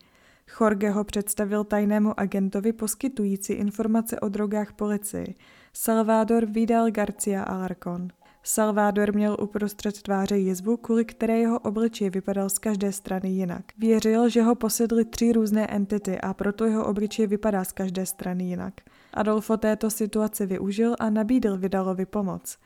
Jorge 0.60 0.90
ho 0.90 1.04
představil 1.04 1.64
tajnému 1.64 2.20
agentovi 2.20 2.72
poskytující 2.72 3.52
informace 3.52 4.20
o 4.20 4.28
drogách 4.28 4.72
policii, 4.72 5.34
Salvador 5.72 6.46
Vidal 6.46 6.90
Garcia 6.90 7.42
Alarcon. 7.42 8.08
Salvador 8.42 9.14
měl 9.14 9.36
uprostřed 9.42 10.02
tváře 10.02 10.38
jizvu, 10.38 10.76
kvůli 10.76 11.04
které 11.04 11.38
jeho 11.38 11.58
obličej 11.58 12.10
vypadal 12.10 12.48
z 12.48 12.58
každé 12.58 12.92
strany 12.92 13.28
jinak. 13.28 13.64
Věřil, 13.78 14.28
že 14.28 14.42
ho 14.42 14.54
posedly 14.54 15.04
tři 15.04 15.32
různé 15.32 15.66
entity 15.66 16.20
a 16.20 16.34
proto 16.34 16.64
jeho 16.64 16.86
obličej 16.86 17.26
vypadá 17.26 17.64
z 17.64 17.72
každé 17.72 18.06
strany 18.06 18.44
jinak. 18.44 18.74
Adolfo 19.14 19.56
této 19.56 19.90
situace 19.90 20.46
využil 20.46 20.96
a 20.98 21.10
nabídl 21.10 21.56
Vidalovi 21.56 22.06
pomoc. 22.06 22.58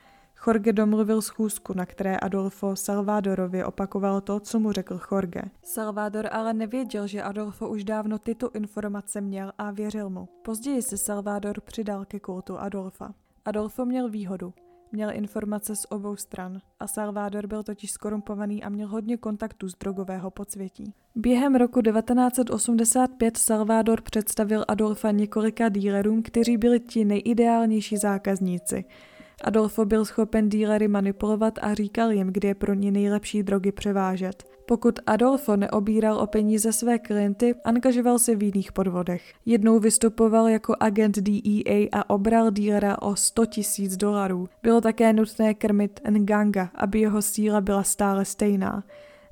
Jorge 0.47 0.73
domluvil 0.73 1.23
schůzku, 1.23 1.73
na 1.77 1.87
které 1.87 2.17
Adolfo 2.17 2.77
Salvadorovi 2.77 3.65
opakoval 3.65 4.21
to, 4.21 4.41
co 4.41 4.59
mu 4.59 4.73
řekl 4.73 5.01
Jorge. 5.13 5.43
Salvador 5.63 6.29
ale 6.33 6.55
nevěděl, 6.55 7.07
že 7.07 7.23
Adolfo 7.23 7.69
už 7.69 7.85
dávno 7.85 8.19
tyto 8.19 8.51
informace 8.51 9.21
měl 9.21 9.53
a 9.59 9.71
věřil 9.71 10.11
mu. 10.11 10.29
Později 10.43 10.83
se 10.83 10.97
Salvador 10.97 11.61
přidal 11.61 12.05
ke 12.05 12.21
kultu 12.21 12.59
Adolfa. 12.59 13.15
Adolfo 13.45 13.85
měl 13.85 14.09
výhodu. 14.09 14.55
Měl 14.95 15.11
informace 15.13 15.77
z 15.77 15.87
obou 15.91 16.17
stran 16.17 16.59
a 16.81 16.87
Salvador 16.87 17.47
byl 17.47 17.63
totiž 17.63 17.91
skorumpovaný 17.91 18.63
a 18.65 18.69
měl 18.69 18.89
hodně 18.89 19.17
kontaktů 19.17 19.69
z 19.69 19.75
drogového 19.81 20.31
podsvětí. 20.31 20.95
Během 21.15 21.55
roku 21.55 21.83
1985 21.83 23.37
Salvador 23.37 24.03
představil 24.03 24.65
Adolfa 24.69 25.11
několika 25.11 25.69
dílerům, 25.69 26.23
kteří 26.23 26.57
byli 26.57 26.81
ti 26.81 27.05
nejideálnější 27.05 27.97
zákazníci– 27.97 28.85
Adolfo 29.41 29.85
byl 29.85 30.05
schopen 30.05 30.49
dílery 30.49 30.89
manipulovat 30.89 31.59
a 31.63 31.75
říkal 31.75 32.13
jim, 32.13 32.29
kde 32.33 32.49
je 32.49 32.55
pro 32.55 32.75
ně 32.75 32.91
nejlepší 32.91 33.43
drogy 33.43 33.73
převážet. 33.73 34.45
Pokud 34.67 34.99
Adolfo 35.07 35.57
neobíral 35.57 36.19
o 36.19 36.27
peníze 36.27 36.73
své 36.73 36.99
klienty, 36.99 37.55
angažoval 37.65 38.19
se 38.19 38.37
v 38.37 38.43
jiných 38.43 38.73
podvodech. 38.73 39.33
Jednou 39.47 39.79
vystupoval 39.79 40.49
jako 40.49 40.75
agent 40.81 41.19
DEA 41.19 41.89
a 41.93 42.11
obral 42.11 42.51
dílera 42.51 43.03
o 43.03 43.17
100 43.17 43.47
tisíc 43.47 43.97
dolarů. 43.97 44.49
Bylo 44.63 44.81
také 44.81 45.13
nutné 45.13 45.55
krmit 45.55 46.01
Nganga, 46.11 46.71
aby 46.75 47.01
jeho 47.01 47.23
síla 47.23 47.61
byla 47.61 47.83
stále 47.83 48.25
stejná. 48.25 48.85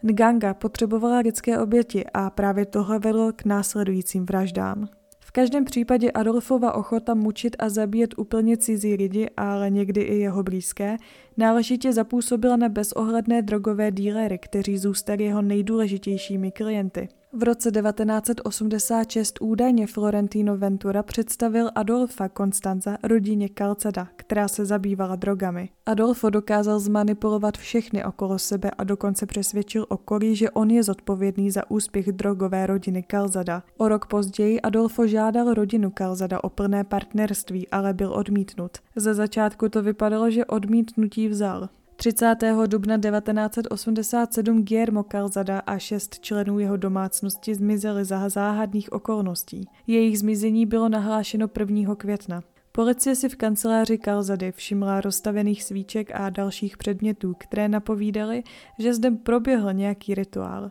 Nganga 0.03 0.55
potřebovala 0.55 1.19
lidské 1.19 1.59
oběti 1.59 2.05
a 2.15 2.31
právě 2.31 2.67
tohle 2.67 2.99
vedlo 2.99 3.33
k 3.33 3.45
následujícím 3.45 4.27
vraždám. 4.27 4.89
Každém 5.35 5.65
případě 5.65 6.11
Adolfova 6.11 6.75
ochota 6.75 7.15
mučit 7.15 7.57
a 7.59 7.69
zabíjet 7.69 8.15
úplně 8.19 8.57
cizí 8.57 8.95
lidi, 8.95 9.31
ale 9.37 9.71
někdy 9.71 10.01
i 10.01 10.19
jeho 10.19 10.43
blízké, 10.43 10.97
náležitě 11.37 11.93
zapůsobila 11.93 12.57
na 12.57 12.69
bezohledné 12.69 13.43
drogové 13.43 13.91
dílery, 13.91 14.39
kteří 14.39 14.79
zůstali 14.79 15.25
jeho 15.25 15.43
nejdůležitějšími 15.43 16.51
klienty. 16.51 17.09
V 17.35 17.43
roce 17.43 17.71
1986 17.71 19.39
údajně 19.41 19.87
Florentino 19.87 20.57
Ventura 20.57 21.03
představil 21.03 21.71
Adolfa 21.75 22.29
Constanza 22.29 22.99
rodině 23.03 23.49
Calceda, 23.59 24.09
která 24.17 24.49
se 24.49 24.65
zabývala 24.65 25.17
drogami. 25.17 25.69
Adolfo 25.87 26.31
dokázal 26.31 26.79
zmanipulovat 26.79 27.59
všechny 27.59 28.05
okolo 28.05 28.39
sebe 28.39 28.71
a 28.71 28.85
dokonce 28.85 29.27
přesvědčil 29.27 29.87
okolí, 29.89 30.37
že 30.37 30.51
on 30.51 30.71
je 30.71 30.83
zodpovědný 30.83 31.51
za 31.51 31.71
úspěch 31.71 32.13
drogové 32.13 32.67
rodiny 32.67 33.05
Calzada. 33.11 33.63
O 33.77 33.89
rok 33.89 34.07
později 34.07 34.61
Adolfo 34.61 35.07
žádal 35.07 35.55
rodinu 35.55 35.93
Calzada 35.99 36.45
o 36.45 36.51
plné 36.51 36.85
partnerství, 36.85 37.69
ale 37.69 37.95
byl 37.95 38.13
odmítnut. 38.13 38.79
Ze 38.97 39.15
začátku 39.15 39.69
to 39.69 39.83
vypadalo, 39.83 40.31
že 40.31 40.45
odmítnutí 40.45 41.29
vzal. 41.29 41.69
30. 42.03 42.37
dubna 42.67 42.99
1987 42.99 44.65
Guillermo 44.65 45.03
Calzada 45.03 45.59
a 45.59 45.79
šest 45.79 46.21
členů 46.21 46.59
jeho 46.59 46.77
domácnosti 46.77 47.55
zmizeli 47.55 48.05
za 48.05 48.29
záhadných 48.29 48.93
okolností. 48.93 49.69
Jejich 49.87 50.19
zmizení 50.19 50.67
bylo 50.67 50.89
nahlášeno 50.89 51.51
1. 51.59 51.95
května. 51.95 52.43
Policie 52.73 53.17
si 53.17 53.29
v 53.29 53.37
kanceláři 53.37 53.99
Calzady 53.99 54.53
všimla 54.53 55.01
rozstavených 55.01 55.65
svíček 55.65 56.11
a 56.15 56.31
dalších 56.31 56.77
předmětů, 56.77 57.35
které 57.39 57.69
napovídaly, 57.69 58.43
že 58.79 58.95
zde 58.95 59.11
proběhl 59.11 59.73
nějaký 59.73 60.15
rituál. 60.15 60.71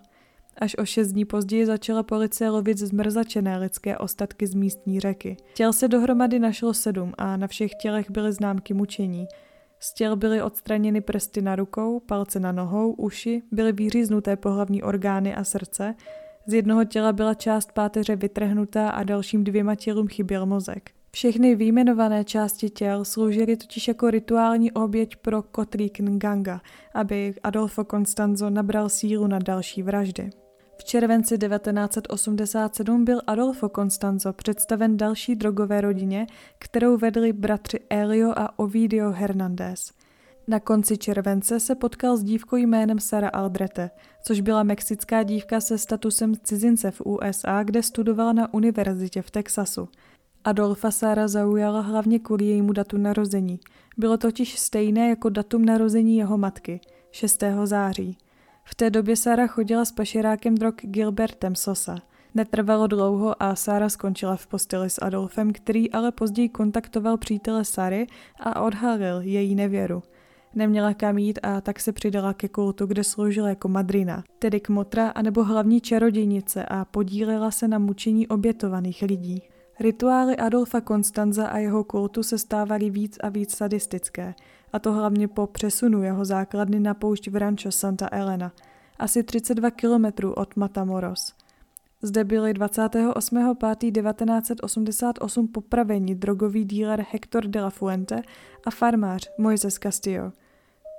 Až 0.57 0.75
o 0.77 0.85
šest 0.85 1.11
dní 1.11 1.25
později 1.25 1.65
začala 1.65 2.03
policie 2.03 2.49
lovit 2.49 2.77
zmrzačené 2.77 3.57
lidské 3.57 3.97
ostatky 3.97 4.47
z 4.47 4.53
místní 4.53 4.99
řeky. 4.99 5.37
Těl 5.53 5.73
se 5.73 5.87
dohromady 5.87 6.39
našlo 6.39 6.73
sedm 6.73 7.13
a 7.17 7.37
na 7.37 7.47
všech 7.47 7.71
tělech 7.81 8.11
byly 8.11 8.33
známky 8.33 8.73
mučení. 8.73 9.27
Z 9.83 9.93
těl 9.93 10.15
byly 10.15 10.41
odstraněny 10.41 11.01
prsty 11.01 11.41
na 11.41 11.55
rukou, 11.55 11.99
palce 11.99 12.39
na 12.39 12.51
nohou, 12.51 12.91
uši, 12.91 13.43
byly 13.51 13.71
vyříznuté 13.71 14.35
pohlavní 14.35 14.83
orgány 14.83 15.35
a 15.35 15.43
srdce, 15.43 15.95
z 16.45 16.53
jednoho 16.53 16.85
těla 16.85 17.13
byla 17.13 17.33
část 17.33 17.71
páteře 17.71 18.15
vytrhnutá 18.15 18.89
a 18.89 19.03
dalším 19.03 19.43
dvěma 19.43 19.75
tělům 19.75 20.07
chyběl 20.07 20.45
mozek. 20.45 20.91
Všechny 21.11 21.55
výjmenované 21.55 22.23
části 22.23 22.69
těl 22.69 23.05
sloužily 23.05 23.57
totiž 23.57 23.87
jako 23.87 24.09
rituální 24.09 24.71
oběť 24.71 25.15
pro 25.15 25.41
Kotrik 25.41 25.99
Nganga, 25.99 26.61
aby 26.93 27.33
Adolfo 27.43 27.83
Constanzo 27.83 28.49
nabral 28.49 28.89
sílu 28.89 29.27
na 29.27 29.39
další 29.39 29.83
vraždy. 29.83 30.29
V 30.81 30.83
červenci 30.83 31.37
1987 31.37 33.05
byl 33.05 33.21
Adolfo 33.27 33.69
Constanzo 33.69 34.33
představen 34.33 34.97
další 34.97 35.35
drogové 35.35 35.81
rodině, 35.81 36.27
kterou 36.59 36.97
vedli 36.97 37.33
bratři 37.33 37.79
Elio 37.89 38.33
a 38.35 38.59
Ovidio 38.59 39.11
Hernández. 39.11 39.91
Na 40.47 40.59
konci 40.59 40.97
července 40.97 41.59
se 41.59 41.75
potkal 41.75 42.17
s 42.17 42.23
dívkou 42.23 42.55
jménem 42.55 42.99
Sara 42.99 43.29
Aldrete, 43.29 43.89
což 44.23 44.41
byla 44.41 44.63
mexická 44.63 45.23
dívka 45.23 45.61
se 45.61 45.77
statusem 45.77 46.33
cizince 46.43 46.91
v 46.91 47.01
USA, 47.01 47.63
kde 47.63 47.83
studovala 47.83 48.33
na 48.33 48.53
univerzitě 48.53 49.21
v 49.21 49.31
Texasu. 49.31 49.89
Adolfa 50.43 50.91
Sara 50.91 51.27
zaujala 51.27 51.81
hlavně 51.81 52.19
kvůli 52.19 52.45
jejímu 52.45 52.73
datu 52.73 52.97
narození. 52.97 53.59
Bylo 53.97 54.17
totiž 54.17 54.59
stejné 54.59 55.09
jako 55.09 55.29
datum 55.29 55.65
narození 55.65 56.17
jeho 56.17 56.37
matky, 56.37 56.81
6. 57.11 57.43
září. 57.63 58.17
V 58.71 58.75
té 58.75 58.89
době 58.89 59.15
Sara 59.15 59.47
chodila 59.47 59.85
s 59.85 59.91
pašerákem 59.91 60.55
drog 60.55 60.73
Gilbertem 60.81 61.55
Sosa. 61.55 61.95
Netrvalo 62.35 62.87
dlouho 62.87 63.43
a 63.43 63.55
Sara 63.55 63.89
skončila 63.89 64.35
v 64.35 64.47
posteli 64.47 64.89
s 64.89 65.01
Adolfem, 65.01 65.53
který 65.53 65.91
ale 65.91 66.11
později 66.11 66.49
kontaktoval 66.49 67.17
přítele 67.17 67.65
Sary 67.65 68.07
a 68.39 68.61
odhalil 68.61 69.21
její 69.21 69.55
nevěru. 69.55 70.03
Neměla 70.55 70.93
kam 70.93 71.17
jít 71.17 71.39
a 71.43 71.61
tak 71.61 71.79
se 71.79 71.91
přidala 71.91 72.33
ke 72.33 72.47
kultu, 72.47 72.85
kde 72.85 73.03
sloužila 73.03 73.49
jako 73.49 73.67
madrina, 73.67 74.23
tedy 74.39 74.59
kmotra 74.59 75.09
anebo 75.09 75.43
hlavní 75.43 75.81
čarodějnice 75.81 76.65
a 76.65 76.85
podílela 76.85 77.51
se 77.51 77.67
na 77.67 77.79
mučení 77.79 78.27
obětovaných 78.27 79.01
lidí. 79.01 79.41
Rituály 79.79 80.37
Adolfa 80.37 80.81
Konstanza 80.81 81.47
a 81.47 81.57
jeho 81.57 81.83
kultu 81.83 82.23
se 82.23 82.37
stávaly 82.37 82.89
víc 82.89 83.17
a 83.23 83.29
víc 83.29 83.57
sadistické, 83.57 84.33
a 84.73 84.79
to 84.79 84.93
hlavně 84.93 85.27
po 85.27 85.47
přesunu 85.47 86.03
jeho 86.03 86.25
základny 86.25 86.79
na 86.79 86.93
poušť 86.93 87.27
v 87.27 87.35
Rancho 87.35 87.71
Santa 87.71 88.09
Elena, 88.11 88.51
asi 88.99 89.23
32 89.23 89.71
kilometrů 89.71 90.33
od 90.33 90.55
Matamoros. 90.55 91.33
Zde 92.01 92.23
byli 92.23 92.53
28.5.1988 92.53 95.47
popraveni 95.51 96.15
drogový 96.15 96.65
díler 96.65 97.05
Hector 97.11 97.47
de 97.47 97.61
la 97.61 97.69
Fuente 97.69 98.21
a 98.65 98.71
farmář 98.71 99.29
Moises 99.37 99.79
Castillo. 99.83 100.31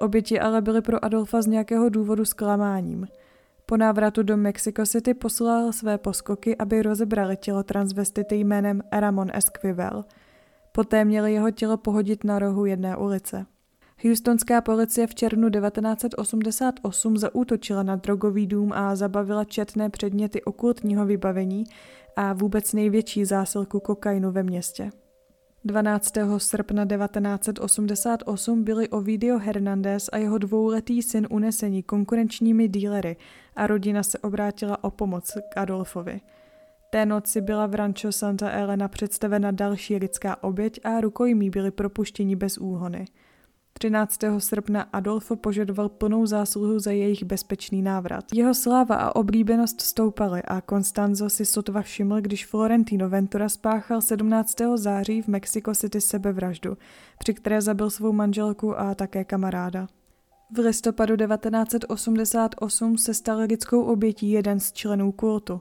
Oběti 0.00 0.40
ale 0.40 0.62
byly 0.62 0.82
pro 0.82 1.04
Adolfa 1.04 1.42
z 1.42 1.46
nějakého 1.46 1.88
důvodu 1.88 2.24
zklamáním– 2.24 3.08
po 3.72 3.76
návratu 3.76 4.22
do 4.22 4.36
Mexico 4.36 4.86
City 4.86 5.14
poslal 5.14 5.72
své 5.72 5.98
poskoky, 5.98 6.56
aby 6.56 6.82
rozebrali 6.82 7.36
tělo 7.36 7.62
transvestity 7.62 8.36
jménem 8.36 8.82
Ramon 8.92 9.28
Esquivel. 9.34 10.04
Poté 10.72 11.04
měli 11.04 11.32
jeho 11.32 11.50
tělo 11.50 11.76
pohodit 11.76 12.24
na 12.24 12.38
rohu 12.38 12.64
jedné 12.64 12.96
ulice. 12.96 13.46
Houstonská 14.00 14.60
policie 14.60 15.06
v 15.06 15.14
červnu 15.14 15.50
1988 15.50 17.16
zaútočila 17.16 17.82
na 17.82 17.96
drogový 17.96 18.46
dům 18.46 18.72
a 18.72 18.96
zabavila 18.96 19.44
četné 19.44 19.90
předměty 19.90 20.42
okultního 20.42 21.06
vybavení 21.06 21.64
a 22.16 22.32
vůbec 22.32 22.72
největší 22.72 23.24
zásilku 23.24 23.80
kokainu 23.80 24.32
ve 24.32 24.42
městě. 24.42 24.90
12. 25.64 26.14
srpna 26.38 26.86
1988 26.86 28.64
byli 28.64 28.88
Ovidio 28.88 29.38
Hernández 29.38 30.08
a 30.12 30.16
jeho 30.16 30.38
dvouletý 30.38 31.02
syn 31.02 31.26
uneseni 31.30 31.82
konkurenčními 31.82 32.68
dílery 32.68 33.16
a 33.56 33.66
rodina 33.66 34.02
se 34.02 34.18
obrátila 34.18 34.84
o 34.84 34.90
pomoc 34.90 35.36
k 35.54 35.56
Adolfovi. 35.56 36.20
Té 36.90 37.06
noci 37.06 37.40
byla 37.40 37.66
v 37.66 37.74
Rancho 37.74 38.12
Santa 38.12 38.50
Elena 38.50 38.88
představena 38.88 39.50
další 39.50 39.96
lidská 39.96 40.42
oběť 40.42 40.80
a 40.84 41.00
rukojmí 41.00 41.50
byli 41.50 41.70
propuštěni 41.70 42.36
bez 42.36 42.58
úhony– 42.58 43.04
13. 43.72 44.18
srpna 44.38 44.82
Adolfo 44.92 45.36
požadoval 45.36 45.88
plnou 45.88 46.26
zásluhu 46.26 46.78
za 46.78 46.90
jejich 46.90 47.24
bezpečný 47.24 47.82
návrat. 47.82 48.24
Jeho 48.34 48.54
sláva 48.54 48.96
a 48.96 49.16
oblíbenost 49.16 49.80
stoupaly 49.80 50.42
a 50.42 50.60
Constanzo 50.60 51.30
si 51.30 51.44
sotva 51.44 51.82
všiml, 51.82 52.20
když 52.20 52.46
Florentino 52.46 53.08
Ventura 53.08 53.48
spáchal 53.48 54.00
17. 54.00 54.56
září 54.74 55.22
v 55.22 55.28
Mexico 55.28 55.74
City 55.74 56.00
sebevraždu, 56.00 56.76
při 57.18 57.34
které 57.34 57.62
zabil 57.62 57.90
svou 57.90 58.12
manželku 58.12 58.80
a 58.80 58.94
také 58.94 59.24
kamaráda. 59.24 59.86
V 60.54 60.58
listopadu 60.58 61.16
1988 61.16 62.98
se 62.98 63.14
stal 63.14 63.38
lidskou 63.38 63.82
obětí 63.82 64.30
jeden 64.30 64.60
z 64.60 64.72
členů 64.72 65.12
kultu. 65.12 65.60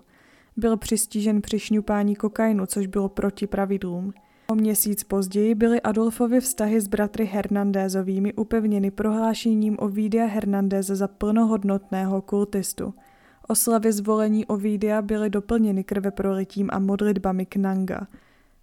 Byl 0.58 0.78
přistižen 0.78 1.42
při 1.42 1.60
šňupání 1.60 2.16
kokainu, 2.16 2.66
což 2.66 2.88
bylo 2.88 3.10
proti 3.10 3.48
pravidlům. 3.48 4.14
O 4.52 4.56
měsíc 4.56 5.04
později 5.04 5.56
byly 5.56 5.82
Adolfovi 5.82 6.40
vztahy 6.40 6.82
s 6.82 6.88
bratry 6.88 7.26
Hernandézovými 7.26 8.34
upevněny 8.34 8.92
prohlášením 8.92 9.78
Ovidia 9.80 10.26
Hernandéze 10.26 10.96
za 10.96 11.08
plnohodnotného 11.08 12.22
kultistu. 12.22 12.94
Oslavy 13.48 13.92
zvolení 13.92 14.46
Ovidia 14.46 15.02
byly 15.02 15.30
doplněny 15.30 15.84
krveprolitím 15.84 16.70
a 16.74 16.80
modlitbami 16.80 17.46
k 17.46 17.56
Nanga. 17.56 18.08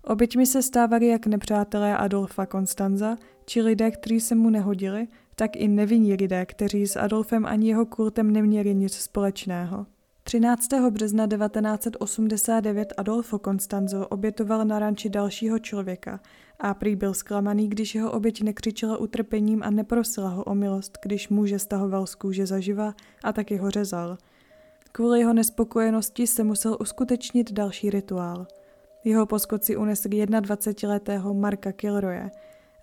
Oběťmi 0.02 0.46
se 0.46 0.62
stávali 0.62 1.06
jak 1.06 1.26
nepřátelé 1.26 1.96
Adolfa 1.96 2.46
Konstanza, 2.46 3.16
či 3.46 3.62
lidé, 3.62 3.90
kteří 3.90 4.20
se 4.20 4.34
mu 4.34 4.50
nehodili, 4.50 5.08
tak 5.34 5.56
i 5.56 5.68
nevinní 5.68 6.14
lidé, 6.14 6.46
kteří 6.46 6.86
s 6.86 6.96
Adolfem 6.96 7.46
ani 7.46 7.68
jeho 7.68 7.86
kultem 7.86 8.30
neměli 8.30 8.74
nic 8.74 8.94
společného. 8.94 9.86
13. 10.28 10.68
března 10.90 11.26
1989 11.26 12.92
Adolfo 12.96 13.38
Constanzo 13.38 14.06
obětoval 14.06 14.64
na 14.64 14.78
ranči 14.78 15.08
dalšího 15.08 15.58
člověka 15.58 16.20
a 16.58 16.74
prý 16.74 16.96
byl 16.96 17.14
zklamaný, 17.14 17.68
když 17.68 17.94
jeho 17.94 18.12
oběť 18.12 18.42
nekřičela 18.42 18.96
utrpením 18.96 19.62
a 19.62 19.70
neprosila 19.70 20.28
ho 20.28 20.44
o 20.44 20.54
milost, 20.54 20.98
když 21.02 21.28
muže 21.28 21.58
stahoval 21.58 22.06
z 22.06 22.14
kůže 22.14 22.46
zaživa 22.46 22.94
a 23.24 23.32
taky 23.32 23.56
ho 23.56 23.70
řezal. 23.70 24.18
Kvůli 24.92 25.18
jeho 25.18 25.32
nespokojenosti 25.32 26.26
se 26.26 26.44
musel 26.44 26.76
uskutečnit 26.80 27.52
další 27.52 27.90
rituál. 27.90 28.46
Jeho 29.04 29.26
poskoci 29.26 29.76
unesli 29.76 30.10
21-letého 30.26 31.34
Marka 31.34 31.72
Kilroye. 31.72 32.30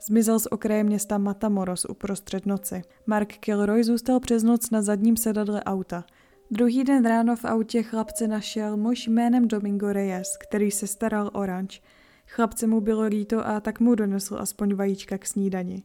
Zmizel 0.08 0.40
z 0.40 0.46
okraje 0.46 0.84
města 0.84 1.18
Matamoros 1.18 1.86
uprostřed 1.86 2.46
noci. 2.46 2.82
Mark 3.06 3.34
Kilroy 3.34 3.84
zůstal 3.84 4.20
přes 4.20 4.44
noc 4.44 4.70
na 4.70 4.82
zadním 4.82 5.18
sedadle 5.18 5.64
auta– 5.64 6.06
Druhý 6.52 6.84
den 6.84 7.06
ráno 7.06 7.36
v 7.36 7.46
autě 7.46 7.84
chlapce 7.84 8.28
našel 8.28 8.78
muž 8.78 9.08
jménem 9.08 9.48
Domingo 9.48 9.94
Reyes, 9.94 10.38
který 10.38 10.72
se 10.72 10.88
staral 10.88 11.30
o 11.34 11.46
ranč. 11.46 11.82
Chlapce 12.28 12.68
mu 12.68 12.82
bylo 12.82 13.04
líto 13.04 13.48
a 13.48 13.60
tak 13.60 13.80
mu 13.80 13.96
donesl 13.96 14.38
aspoň 14.40 14.74
vajíčka 14.74 15.18
k 15.18 15.26
snídani. 15.26 15.84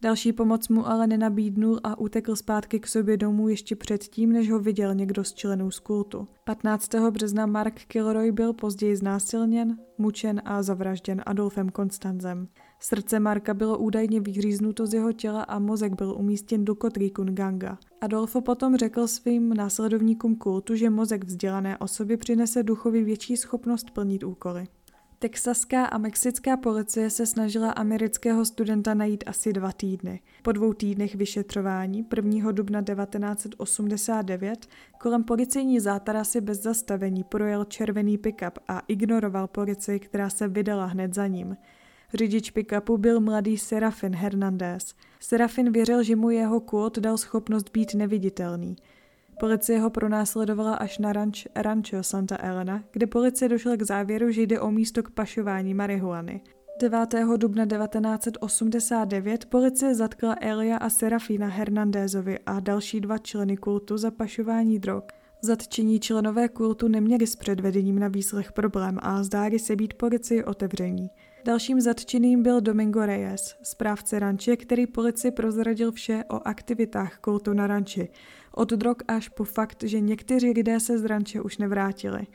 Další 0.00 0.32
pomoc 0.32 0.68
mu 0.68 0.88
ale 0.88 1.06
nenabídnul 1.06 1.80
a 1.84 1.98
utekl 1.98 2.36
zpátky 2.36 2.80
k 2.80 2.86
sobě 2.86 3.16
domů 3.16 3.48
ještě 3.48 3.76
předtím, 3.76 4.32
než 4.32 4.50
ho 4.50 4.58
viděl 4.58 4.94
někdo 4.94 5.24
z 5.24 5.34
členů 5.34 5.70
z 5.70 5.78
kultu. 5.78 6.28
15. 6.44 6.94
března 7.10 7.46
Mark 7.46 7.74
Kilroy 7.74 8.32
byl 8.32 8.52
později 8.52 8.96
znásilněn, 8.96 9.78
mučen 9.98 10.42
a 10.44 10.62
zavražděn 10.62 11.22
Adolfem 11.26 11.68
Konstanzem. 11.68 12.48
Srdce 12.80 13.20
Marka 13.20 13.54
bylo 13.54 13.78
údajně 13.78 14.20
vyhříznuto 14.20 14.86
z 14.86 14.94
jeho 14.94 15.12
těla 15.12 15.42
a 15.42 15.58
mozek 15.58 15.94
byl 15.94 16.14
umístěn 16.18 16.64
do 16.64 16.74
kotlíku 16.74 17.24
Nganga. 17.24 17.78
Adolfo 18.00 18.40
potom 18.40 18.76
řekl 18.76 19.06
svým 19.06 19.54
následovníkům 19.54 20.36
kultu, 20.36 20.74
že 20.74 20.90
mozek 20.90 21.24
vzdělané 21.24 21.78
osoby 21.78 22.16
přinese 22.16 22.62
duchovi 22.62 23.04
větší 23.04 23.36
schopnost 23.36 23.90
plnit 23.90 24.24
úkoly. 24.24 24.66
Texaská 25.20 25.84
a 25.84 25.98
mexická 25.98 26.56
policie 26.56 27.10
se 27.10 27.26
snažila 27.26 27.70
amerického 27.70 28.44
studenta 28.44 28.94
najít 28.94 29.24
asi 29.26 29.52
dva 29.52 29.72
týdny. 29.72 30.20
Po 30.42 30.52
dvou 30.52 30.72
týdnech 30.72 31.14
vyšetřování 31.14 32.06
1. 32.16 32.52
dubna 32.52 32.82
1989 32.82 34.66
kolem 34.98 35.24
policejní 35.24 35.80
zátarasy 35.80 36.40
bez 36.40 36.62
zastavení 36.62 37.24
projel 37.24 37.64
červený 37.64 38.18
pickup 38.18 38.58
a 38.68 38.82
ignoroval 38.88 39.46
policii, 39.46 39.98
která 39.98 40.30
se 40.30 40.48
vydala 40.48 40.86
hned 40.86 41.14
za 41.14 41.26
ním. 41.26 41.56
Řidič 42.14 42.50
pick-upu 42.50 42.98
byl 42.98 43.20
mladý 43.20 43.58
Serafin 43.58 44.14
Hernandez. 44.14 44.94
Serafin 45.20 45.72
věřil, 45.72 46.02
že 46.02 46.16
mu 46.16 46.30
jeho 46.30 46.60
kult 46.60 46.98
dal 46.98 47.16
schopnost 47.16 47.70
být 47.72 47.94
neviditelný. 47.94 48.76
Policie 49.40 49.80
ho 49.80 49.90
pronásledovala 49.90 50.74
až 50.74 50.98
na 50.98 51.12
ranč 51.12 51.46
Rancho 51.56 52.02
Santa 52.02 52.36
Elena, 52.40 52.84
kde 52.92 53.06
policie 53.06 53.48
došla 53.48 53.76
k 53.76 53.82
závěru, 53.82 54.30
že 54.30 54.42
jde 54.42 54.60
o 54.60 54.70
místo 54.70 55.02
k 55.02 55.10
pašování 55.10 55.74
marihuany. 55.74 56.40
9. 56.80 57.14
dubna 57.36 57.66
1989 57.66 59.44
policie 59.44 59.94
zatkla 59.94 60.36
Elia 60.40 60.76
a 60.76 60.90
Serafina 60.90 61.46
Hernandézovi 61.46 62.38
a 62.46 62.60
další 62.60 63.00
dva 63.00 63.18
členy 63.18 63.56
kultu 63.56 63.96
za 63.96 64.10
pašování 64.10 64.78
drog. 64.78 65.02
Zatčení 65.42 66.00
členové 66.00 66.48
kultu 66.48 66.88
neměli 66.88 67.26
s 67.26 67.36
předvedením 67.36 67.98
na 67.98 68.08
výslech 68.08 68.52
problém 68.52 68.98
a 69.02 69.22
zdáli 69.22 69.58
se 69.58 69.76
být 69.76 69.94
policii 69.94 70.44
otevření. 70.44 71.10
Dalším 71.48 71.80
zatčeným 71.80 72.42
byl 72.42 72.60
Domingo 72.60 73.06
Reyes, 73.06 73.56
správce 73.62 74.18
ranče, 74.18 74.56
který 74.56 74.86
policii 74.86 75.30
prozradil 75.30 75.92
vše 75.92 76.24
o 76.30 76.48
aktivitách 76.48 77.18
kultu 77.18 77.52
na 77.52 77.66
ranči, 77.66 78.08
od 78.52 78.72
drog 78.72 78.96
až 79.08 79.28
po 79.28 79.44
fakt, 79.44 79.82
že 79.82 80.00
někteří 80.00 80.50
lidé 80.50 80.80
se 80.80 80.98
z 80.98 81.04
ranče 81.04 81.40
už 81.40 81.58
nevrátili. 81.58 82.26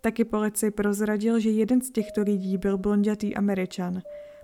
Taky 0.00 0.24
policii 0.24 0.70
prozradil, 0.70 1.40
že 1.40 1.50
jeden 1.50 1.80
z 1.80 1.90
těchto 1.90 2.22
lidí 2.22 2.58
byl 2.58 2.78
blondětý 2.78 3.36
američan. 3.36 4.02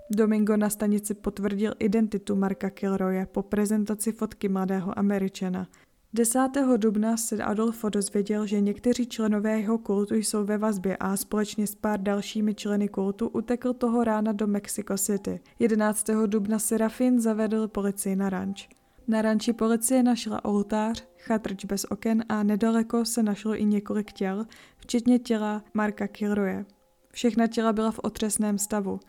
Domingo 0.09 0.57
na 0.57 0.69
stanici 0.69 1.13
potvrdil 1.13 1.73
identitu 1.79 2.35
Marka 2.35 2.69
Kilroye 2.69 3.25
po 3.25 3.43
prezentaci 3.43 4.11
fotky 4.11 4.49
mladého 4.49 4.99
američana. 4.99 5.67
10. 6.15 6.49
dubna 6.77 7.17
se 7.17 7.43
Adolfo 7.43 7.89
dozvěděl, 7.89 8.45
že 8.45 8.61
někteří 8.61 9.05
členové 9.07 9.59
jeho 9.59 9.77
kultu 9.77 10.15
jsou 10.15 10.45
ve 10.45 10.57
vazbě 10.57 10.97
a 10.97 11.17
společně 11.17 11.67
s 11.67 11.75
pár 11.75 11.99
dalšími 11.99 12.55
členy 12.55 12.87
kultu 12.87 13.27
utekl 13.27 13.73
toho 13.73 14.03
rána 14.03 14.31
do 14.31 14.47
Mexico 14.47 14.97
City. 14.97 15.39
11. 15.59 16.07
dubna 16.25 16.59
Serafin 16.59 17.19
zavedl 17.19 17.67
policii 17.67 18.15
na 18.15 18.29
ranč. 18.29 18.69
Na 19.07 19.21
ranči 19.21 19.53
policie 19.53 20.03
našla 20.03 20.45
oltář, 20.45 21.03
chatrč 21.17 21.65
bez 21.65 21.85
oken 21.89 22.23
a 22.29 22.43
nedaleko 22.43 23.05
se 23.05 23.23
našlo 23.23 23.55
i 23.55 23.65
několik 23.65 24.11
těl, 24.11 24.45
včetně 24.77 25.19
těla 25.19 25.63
Marka 25.73 26.07
Kilroje. 26.07 26.65
Všechna 27.11 27.47
těla 27.47 27.73
byla 27.73 27.91
v 27.91 27.99
otřesném 28.03 28.57
stavu. 28.57 28.99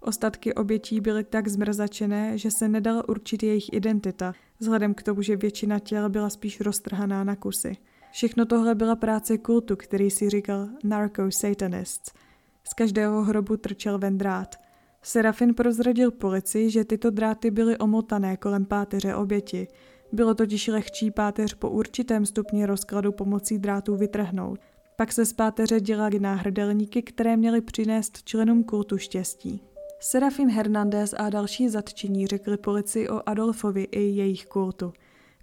Ostatky 0.00 0.54
obětí 0.54 1.00
byly 1.00 1.24
tak 1.24 1.48
zmrzačené, 1.48 2.38
že 2.38 2.50
se 2.50 2.68
nedala 2.68 3.08
určit 3.08 3.42
jejich 3.42 3.72
identita, 3.72 4.34
vzhledem 4.58 4.94
k 4.94 5.02
tomu, 5.02 5.22
že 5.22 5.36
většina 5.36 5.78
těl 5.78 6.08
byla 6.08 6.30
spíš 6.30 6.60
roztrhaná 6.60 7.24
na 7.24 7.36
kusy. 7.36 7.76
Všechno 8.12 8.46
tohle 8.46 8.74
byla 8.74 8.96
práce 8.96 9.38
kultu, 9.38 9.76
který 9.76 10.10
si 10.10 10.30
říkal 10.30 10.68
narco-satanists. 10.84 12.12
Z 12.64 12.74
každého 12.74 13.22
hrobu 13.22 13.56
trčel 13.56 13.98
ven 13.98 14.18
drát. 14.18 14.54
Serafin 15.02 15.54
prozradil 15.54 16.10
policii, 16.10 16.70
že 16.70 16.84
tyto 16.84 17.10
dráty 17.10 17.50
byly 17.50 17.78
omotané 17.78 18.36
kolem 18.36 18.64
páteře 18.64 19.14
oběti. 19.14 19.68
Bylo 20.12 20.34
totiž 20.34 20.68
lehčí 20.68 21.10
páteř 21.10 21.54
po 21.54 21.70
určitém 21.70 22.26
stupni 22.26 22.66
rozkladu 22.66 23.12
pomocí 23.12 23.58
drátů 23.58 23.96
vytrhnout. 23.96 24.60
Pak 24.96 25.12
se 25.12 25.24
z 25.24 25.32
páteře 25.32 25.80
dělali 25.80 26.20
náhrdelníky, 26.20 27.02
které 27.02 27.36
měly 27.36 27.60
přinést 27.60 28.22
členům 28.22 28.64
kultu 28.64 28.98
štěstí. 28.98 29.62
Serafin 30.06 30.50
Hernandez 30.50 31.14
a 31.18 31.30
další 31.30 31.68
zatčení 31.68 32.26
řekli 32.26 32.56
policii 32.56 33.08
o 33.08 33.28
Adolfovi 33.28 33.82
i 33.82 34.00
jejich 34.00 34.46
kultu. 34.46 34.92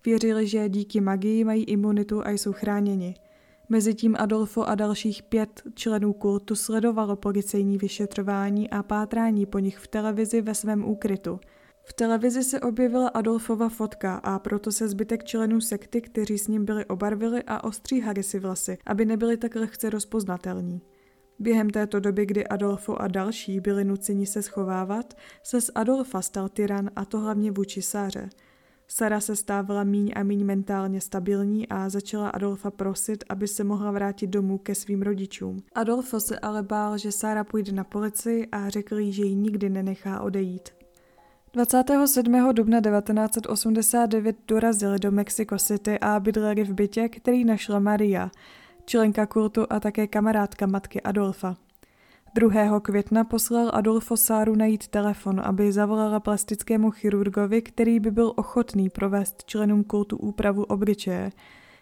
Věřili, 0.05 0.47
že 0.47 0.69
díky 0.69 1.01
magii 1.01 1.43
mají 1.43 1.63
imunitu 1.63 2.27
a 2.27 2.29
jsou 2.29 2.53
chráněni. 2.53 3.15
Mezitím 3.69 4.15
Adolfo 4.19 4.63
a 4.63 4.75
dalších 4.75 5.23
pět 5.23 5.61
členů 5.75 6.13
kultu 6.13 6.55
sledovalo 6.55 7.15
policejní 7.15 7.77
vyšetřování 7.77 8.69
a 8.69 8.83
pátrání 8.83 9.45
po 9.45 9.59
nich 9.59 9.77
v 9.77 9.87
televizi 9.87 10.41
ve 10.41 10.55
svém 10.55 10.85
úkrytu. 10.85 11.39
V 11.83 11.93
televizi 11.93 12.43
se 12.43 12.59
objevila 12.59 13.07
Adolfova 13.07 13.69
fotka 13.69 14.15
a 14.15 14.39
proto 14.39 14.71
se 14.71 14.87
zbytek 14.87 15.23
členů 15.23 15.61
sekty, 15.61 16.01
kteří 16.01 16.37
s 16.37 16.47
ním 16.47 16.65
byli 16.65 16.85
obarvili 16.85 17.43
a 17.47 17.63
ostříhali 17.63 18.23
si 18.23 18.39
vlasy, 18.39 18.77
aby 18.85 19.05
nebyli 19.05 19.37
tak 19.37 19.55
lehce 19.55 19.89
rozpoznatelní. 19.89 20.81
Během 21.41 21.69
této 21.69 21.99
doby, 21.99 22.25
kdy 22.25 22.47
Adolfo 22.47 22.95
a 22.95 23.07
další 23.07 23.59
byli 23.59 23.85
nuceni 23.85 24.25
se 24.25 24.41
schovávat, 24.41 25.13
se 25.43 25.61
z 25.61 25.71
Adolfa 25.75 26.21
stal 26.21 26.49
tyran 26.49 26.89
a 26.95 27.05
to 27.05 27.19
hlavně 27.19 27.51
vůči 27.51 27.81
Sáře. 27.81 28.29
Sara 28.87 29.19
se 29.19 29.35
stávala 29.35 29.83
míň 29.83 30.11
a 30.15 30.23
míň 30.23 30.45
mentálně 30.45 31.01
stabilní 31.01 31.67
a 31.67 31.89
začala 31.89 32.29
Adolfa 32.29 32.71
prosit, 32.71 33.23
aby 33.29 33.47
se 33.47 33.63
mohla 33.63 33.91
vrátit 33.91 34.27
domů 34.27 34.57
ke 34.57 34.75
svým 34.75 35.01
rodičům. 35.01 35.57
Adolfo 35.75 36.19
se 36.19 36.39
ale 36.39 36.63
bál, 36.63 36.97
že 36.97 37.11
Sara 37.11 37.43
půjde 37.43 37.71
na 37.71 37.83
policii 37.83 38.47
a 38.51 38.69
řekl 38.69 38.99
jí, 38.99 39.13
že 39.13 39.23
ji 39.23 39.35
nikdy 39.35 39.69
nenechá 39.69 40.21
odejít. 40.21 40.69
27. 41.53 42.53
dubna 42.53 42.81
1989 42.81 44.35
dorazili 44.47 44.99
do 44.99 45.11
Mexico 45.11 45.57
City 45.57 45.99
a 45.99 46.19
bydleli 46.19 46.63
v 46.63 46.73
bytě, 46.73 47.09
který 47.09 47.45
našla 47.45 47.79
Maria, 47.79 48.31
členka 48.91 49.25
kultu 49.25 49.65
a 49.69 49.79
také 49.79 50.07
kamarádka 50.07 50.67
matky 50.67 51.01
Adolfa. 51.01 51.55
2. 52.35 52.79
května 52.79 53.23
poslal 53.23 53.71
Adolfo 53.73 54.17
Sáru 54.17 54.55
najít 54.55 54.87
telefon, 54.87 55.41
aby 55.43 55.71
zavolala 55.71 56.19
plastickému 56.19 56.91
chirurgovi, 56.91 57.61
který 57.61 57.99
by 57.99 58.11
byl 58.11 58.33
ochotný 58.35 58.89
provést 58.89 59.43
členům 59.45 59.83
kultu 59.83 60.17
úpravu 60.17 60.63
obličeje. 60.63 61.31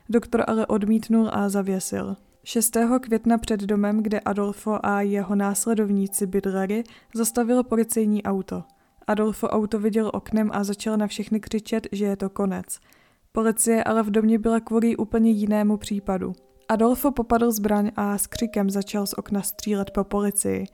Doktor 0.10 0.44
ale 0.48 0.66
odmítnul 0.66 1.30
a 1.34 1.50
zavěsil. 1.50 2.16
6. 2.44 2.78
května 3.02 3.38
před 3.38 3.60
domem, 3.60 4.04
kde 4.04 4.20
Adolfo 4.20 4.80
a 4.84 5.02
jeho 5.02 5.36
následovníci 5.36 6.28
bydleli, 6.28 6.84
zastavilo 7.16 7.64
policejní 7.64 8.24
auto. 8.24 8.64
Adolfo 9.08 9.48
auto 9.48 9.80
viděl 9.80 10.12
oknem 10.14 10.50
a 10.54 10.64
začal 10.64 10.98
na 10.98 11.08
všechny 11.08 11.40
křičet, 11.40 11.88
že 11.92 12.06
je 12.06 12.16
to 12.16 12.30
konec. 12.30 12.80
Policie 13.32 13.84
ale 13.84 14.04
v 14.04 14.12
domě 14.12 14.40
byla 14.40 14.60
kvůli 14.60 14.98
úplně 14.98 15.32
jinému 15.32 15.78
případu. 15.78 16.34
Adolfo 16.70 17.12
popadl 17.12 17.52
zbraň 17.52 17.92
a 17.96 18.18
s 18.18 18.28
křikem 18.28 18.70
začal 18.70 19.08
z 19.08 19.14
okna 19.14 19.42
střílet 19.42 19.92
po 19.92 20.04
policii. 20.04 20.66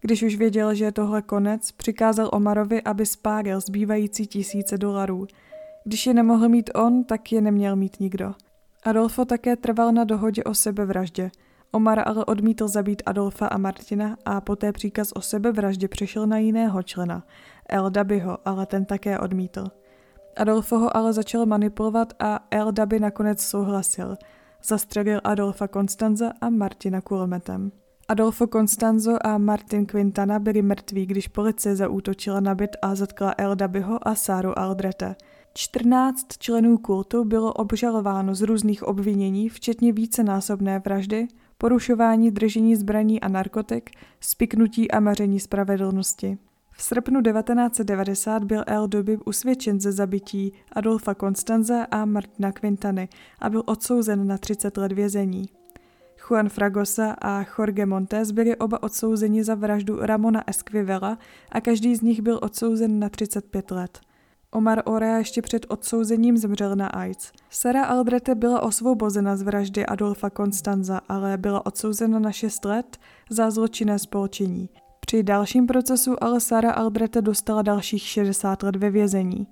Když 0.00 0.22
už 0.22 0.36
věděl, 0.36 0.74
že 0.74 0.84
je 0.84 0.92
tohle 0.92 1.22
konec, 1.22 1.72
přikázal 1.72 2.30
Omarovi, 2.32 2.82
aby 2.82 3.06
spálil 3.06 3.60
zbývající 3.60 4.26
tisíce 4.26 4.78
dolarů. 4.78 5.26
Když 5.84 6.06
je 6.06 6.14
nemohl 6.14 6.48
mít 6.48 6.70
on, 6.74 7.04
tak 7.04 7.32
je 7.32 7.40
neměl 7.40 7.76
mít 7.76 8.00
nikdo. 8.00 8.34
Adolfo 8.84 9.24
také 9.24 9.56
trval 9.56 9.92
na 9.92 10.04
dohodě 10.04 10.44
o 10.44 10.54
sebevraždě. 10.54 11.30
Omar 11.70 12.02
ale 12.08 12.24
odmítl 12.24 12.68
zabít 12.68 13.02
Adolfa 13.06 13.46
a 13.46 13.58
Martina 13.58 14.16
a 14.24 14.40
poté 14.40 14.72
příkaz 14.72 15.12
o 15.12 15.20
sebevraždě 15.20 15.88
přešel 15.88 16.26
na 16.26 16.38
jiného 16.38 16.82
člena, 16.82 17.24
El 17.68 17.90
Dabyho, 17.90 18.38
ale 18.44 18.66
ten 18.66 18.84
také 18.84 19.18
odmítl. 19.18 19.64
Adolfo 20.36 20.78
ho 20.78 20.96
ale 20.96 21.12
začal 21.12 21.46
manipulovat 21.46 22.12
a 22.18 22.40
El 22.50 22.72
Daby 22.72 23.00
nakonec 23.00 23.42
souhlasil– 23.42 24.16
Zastřelil 24.66 25.20
Adolfa 25.24 25.68
Constanza 25.68 26.32
a 26.40 26.50
Martina 26.50 27.00
kulometem. 27.00 27.72
Adolfo 28.08 28.46
Constanzo 28.46 29.26
a 29.26 29.38
Martin 29.38 29.86
Quintana 29.86 30.38
byli 30.38 30.62
mrtví, 30.62 31.06
když 31.06 31.28
policie 31.28 31.76
zaútočila 31.76 32.40
na 32.40 32.54
byt 32.54 32.76
a 32.82 32.94
zatkla 32.94 33.34
El 33.38 33.56
Dabyho 33.56 34.08
a 34.08 34.14
Sáru 34.14 34.58
Aldrete. 34.58 35.16
14 35.54 36.26
členů 36.38 36.78
kultu 36.78 37.24
bylo 37.24 37.52
obžalováno 37.52 38.34
z 38.34 38.42
různých 38.42 38.82
obvinění, 38.82 39.48
včetně 39.48 39.92
vícenásobné 39.92 40.78
vraždy, 40.78 41.28
porušování 41.58 42.30
držení 42.30 42.76
zbraní 42.76 43.20
a 43.20 43.28
narkotik, 43.28 43.90
spiknutí 44.20 44.90
a 44.90 45.00
maření 45.00 45.40
spravedlnosti. 45.40 46.38
V 46.76 46.82
srpnu 46.82 47.22
1990 47.22 48.44
byl 48.44 48.64
El 48.66 48.88
Doby 48.88 49.18
usvědčen 49.24 49.80
ze 49.80 49.92
zabití 49.92 50.52
Adolfa 50.72 51.14
Constanza 51.14 51.86
a 51.90 52.04
Martina 52.04 52.52
Quintany 52.52 53.08
a 53.38 53.50
byl 53.50 53.62
odsouzen 53.66 54.26
na 54.26 54.38
30 54.38 54.76
let 54.76 54.92
vězení. 54.92 55.48
Juan 56.28 56.48
Fragosa 56.48 57.16
a 57.22 57.44
Jorge 57.58 57.86
Montes 57.86 58.30
byli 58.30 58.56
oba 58.56 58.82
odsouzeni 58.82 59.44
za 59.44 59.54
vraždu 59.54 59.98
Ramona 60.00 60.48
Esquivela 60.50 61.18
a 61.52 61.60
každý 61.60 61.96
z 61.96 62.00
nich 62.00 62.22
byl 62.22 62.38
odsouzen 62.42 62.98
na 62.98 63.08
35 63.08 63.70
let. 63.70 64.00
Omar 64.50 64.82
Orea 64.84 65.18
ještě 65.18 65.42
před 65.42 65.66
odsouzením 65.68 66.36
zemřel 66.36 66.76
na 66.76 66.86
AIDS. 66.86 67.32
Sara 67.50 67.84
Aldrete 67.84 68.34
byla 68.34 68.62
osvobozena 68.62 69.36
z 69.36 69.42
vraždy 69.42 69.86
Adolfa 69.86 70.30
Constanza, 70.30 71.00
ale 71.08 71.36
byla 71.36 71.66
odsouzena 71.66 72.18
na 72.18 72.32
6 72.32 72.64
let 72.64 72.96
za 73.30 73.50
zločinné 73.50 73.98
spolčení. 73.98 74.68
Při 75.06 75.22
dalším 75.22 75.66
procesu 75.66 76.24
ale 76.24 76.40
Sara 76.40 76.72
Albrete 76.72 77.22
dostala 77.22 77.62
dalších 77.62 78.02
60 78.02 78.62
let 78.62 78.76
ve 78.76 78.90
vězení. 78.90 79.46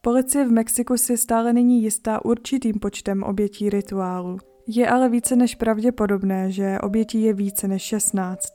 Policie 0.00 0.44
v 0.44 0.52
Mexiku 0.52 0.96
si 0.96 1.16
stále 1.16 1.52
není 1.52 1.82
jistá 1.82 2.24
určitým 2.24 2.74
počtem 2.80 3.22
obětí 3.22 3.70
rituálu. 3.70 4.38
Je 4.68 4.88
ale 4.88 5.08
více 5.08 5.36
než 5.36 5.54
pravděpodobné, 5.54 6.50
že 6.50 6.78
obětí 6.82 7.22
je 7.22 7.32
více 7.32 7.68
než 7.68 7.82
16. 7.82 8.52